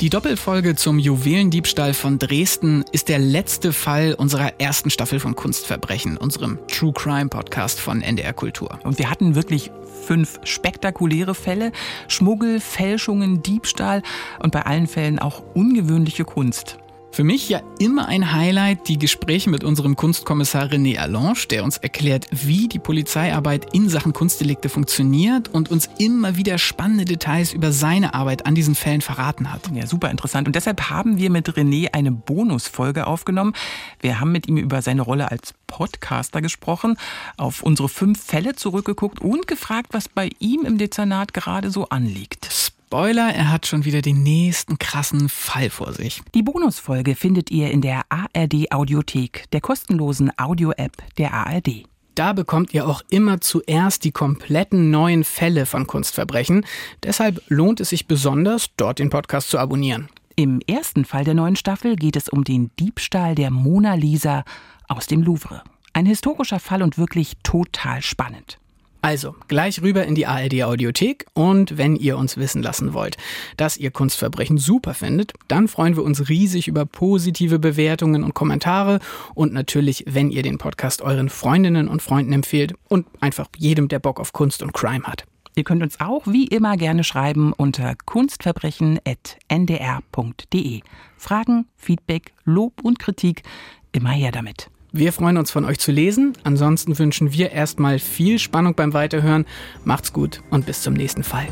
Die 0.00 0.10
Doppelfolge 0.10 0.76
zum 0.76 1.00
Juwelendiebstahl 1.00 1.92
von 1.92 2.20
Dresden 2.20 2.84
ist 2.92 3.08
der 3.08 3.18
letzte 3.18 3.72
Fall 3.72 4.14
unserer 4.14 4.60
ersten 4.60 4.90
Staffel 4.90 5.18
von 5.18 5.34
Kunstverbrechen, 5.34 6.16
unserem 6.16 6.60
True 6.68 6.92
Crime 6.92 7.28
Podcast 7.28 7.80
von 7.80 8.00
NDR 8.00 8.32
Kultur. 8.32 8.78
Und 8.84 9.00
wir 9.00 9.10
hatten 9.10 9.34
wirklich 9.34 9.72
fünf 10.06 10.38
spektakuläre 10.44 11.34
Fälle. 11.34 11.72
Schmuggel, 12.06 12.60
Fälschungen, 12.60 13.42
Diebstahl 13.42 14.04
und 14.38 14.52
bei 14.52 14.62
allen 14.62 14.86
Fällen 14.86 15.18
auch 15.18 15.42
ungewöhnliche 15.54 16.24
Kunst. 16.24 16.78
Für 17.10 17.24
mich 17.24 17.48
ja 17.48 17.62
immer 17.80 18.06
ein 18.06 18.32
Highlight 18.32 18.86
die 18.86 18.98
Gespräche 18.98 19.50
mit 19.50 19.64
unserem 19.64 19.96
Kunstkommissar 19.96 20.66
René 20.66 20.98
Allange, 20.98 21.46
der 21.50 21.64
uns 21.64 21.76
erklärt, 21.78 22.26
wie 22.30 22.68
die 22.68 22.78
Polizeiarbeit 22.78 23.74
in 23.74 23.88
Sachen 23.88 24.12
Kunstdelikte 24.12 24.68
funktioniert 24.68 25.48
und 25.48 25.70
uns 25.70 25.88
immer 25.98 26.36
wieder 26.36 26.58
spannende 26.58 27.04
Details 27.06 27.52
über 27.52 27.72
seine 27.72 28.14
Arbeit 28.14 28.46
an 28.46 28.54
diesen 28.54 28.76
Fällen 28.76 29.00
verraten 29.00 29.52
hat. 29.52 29.62
Ja, 29.74 29.86
super 29.86 30.10
interessant. 30.10 30.46
Und 30.46 30.54
deshalb 30.54 30.90
haben 30.90 31.16
wir 31.16 31.30
mit 31.30 31.48
René 31.48 31.92
eine 31.92 32.12
Bonusfolge 32.12 33.06
aufgenommen. 33.06 33.54
Wir 34.00 34.20
haben 34.20 34.30
mit 34.30 34.46
ihm 34.46 34.56
über 34.56 34.80
seine 34.82 35.02
Rolle 35.02 35.30
als 35.30 35.54
Podcaster 35.66 36.40
gesprochen, 36.40 36.96
auf 37.36 37.62
unsere 37.62 37.88
fünf 37.88 38.22
Fälle 38.22 38.54
zurückgeguckt 38.54 39.20
und 39.20 39.48
gefragt, 39.48 39.88
was 39.92 40.08
bei 40.08 40.30
ihm 40.38 40.64
im 40.64 40.78
Dezernat 40.78 41.34
gerade 41.34 41.70
so 41.70 41.88
anliegt. 41.88 42.67
Spoiler, 42.90 43.34
er 43.34 43.52
hat 43.52 43.66
schon 43.66 43.84
wieder 43.84 44.00
den 44.00 44.22
nächsten 44.22 44.78
krassen 44.78 45.28
Fall 45.28 45.68
vor 45.68 45.92
sich. 45.92 46.22
Die 46.34 46.42
Bonusfolge 46.42 47.16
findet 47.16 47.50
ihr 47.50 47.70
in 47.70 47.82
der 47.82 48.00
ARD 48.08 48.72
Audiothek, 48.72 49.44
der 49.50 49.60
kostenlosen 49.60 50.32
Audio-App 50.38 50.96
der 51.18 51.34
ARD. 51.34 51.84
Da 52.14 52.32
bekommt 52.32 52.72
ihr 52.72 52.88
auch 52.88 53.02
immer 53.10 53.42
zuerst 53.42 54.04
die 54.04 54.10
kompletten 54.10 54.90
neuen 54.90 55.24
Fälle 55.24 55.66
von 55.66 55.86
Kunstverbrechen. 55.86 56.64
Deshalb 57.02 57.42
lohnt 57.48 57.80
es 57.80 57.90
sich 57.90 58.06
besonders, 58.06 58.70
dort 58.78 59.00
den 59.00 59.10
Podcast 59.10 59.50
zu 59.50 59.58
abonnieren. 59.58 60.08
Im 60.34 60.62
ersten 60.66 61.04
Fall 61.04 61.24
der 61.24 61.34
neuen 61.34 61.56
Staffel 61.56 61.94
geht 61.94 62.16
es 62.16 62.30
um 62.30 62.42
den 62.42 62.70
Diebstahl 62.80 63.34
der 63.34 63.50
Mona 63.50 63.96
Lisa 63.96 64.44
aus 64.88 65.06
dem 65.06 65.22
Louvre. 65.22 65.62
Ein 65.92 66.06
historischer 66.06 66.58
Fall 66.58 66.82
und 66.82 66.96
wirklich 66.96 67.36
total 67.42 68.00
spannend. 68.00 68.58
Also, 69.00 69.36
gleich 69.46 69.80
rüber 69.80 70.04
in 70.04 70.16
die 70.16 70.26
ARD 70.26 70.64
Audiothek 70.64 71.26
und 71.32 71.78
wenn 71.78 71.94
ihr 71.94 72.18
uns 72.18 72.36
wissen 72.36 72.62
lassen 72.62 72.94
wollt, 72.94 73.16
dass 73.56 73.76
ihr 73.76 73.92
Kunstverbrechen 73.92 74.58
super 74.58 74.92
findet, 74.92 75.34
dann 75.46 75.68
freuen 75.68 75.94
wir 75.94 76.02
uns 76.02 76.28
riesig 76.28 76.66
über 76.66 76.84
positive 76.84 77.60
Bewertungen 77.60 78.24
und 78.24 78.34
Kommentare 78.34 78.98
und 79.34 79.52
natürlich, 79.52 80.04
wenn 80.08 80.30
ihr 80.30 80.42
den 80.42 80.58
Podcast 80.58 81.00
euren 81.00 81.28
Freundinnen 81.28 81.86
und 81.86 82.02
Freunden 82.02 82.32
empfehlt 82.32 82.74
und 82.88 83.06
einfach 83.20 83.46
jedem, 83.56 83.86
der 83.86 84.00
Bock 84.00 84.18
auf 84.18 84.32
Kunst 84.32 84.62
und 84.62 84.72
Crime 84.72 85.04
hat. 85.04 85.24
Ihr 85.54 85.64
könnt 85.64 85.82
uns 85.82 86.00
auch 86.00 86.26
wie 86.26 86.46
immer 86.46 86.76
gerne 86.76 87.04
schreiben 87.04 87.52
unter 87.52 87.94
kunstverbrechen.ndr.de. 88.04 90.80
Fragen, 91.16 91.66
Feedback, 91.76 92.32
Lob 92.44 92.80
und 92.82 92.98
Kritik, 92.98 93.44
immer 93.92 94.10
her 94.10 94.32
damit. 94.32 94.70
Wir 94.90 95.12
freuen 95.12 95.36
uns 95.36 95.50
von 95.50 95.66
euch 95.66 95.78
zu 95.78 95.92
lesen. 95.92 96.32
Ansonsten 96.44 96.98
wünschen 96.98 97.32
wir 97.32 97.52
erstmal 97.52 97.98
viel 97.98 98.38
Spannung 98.38 98.74
beim 98.74 98.94
Weiterhören. 98.94 99.44
Macht's 99.84 100.14
gut 100.14 100.40
und 100.50 100.64
bis 100.64 100.80
zum 100.80 100.94
nächsten 100.94 101.22
Fall. 101.22 101.46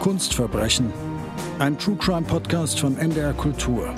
Kunstverbrechen. 0.00 0.92
Ein 1.60 1.78
True 1.78 1.96
Crime 1.96 2.22
Podcast 2.22 2.80
von 2.80 2.98
NDR 2.98 3.32
Kultur. 3.32 3.94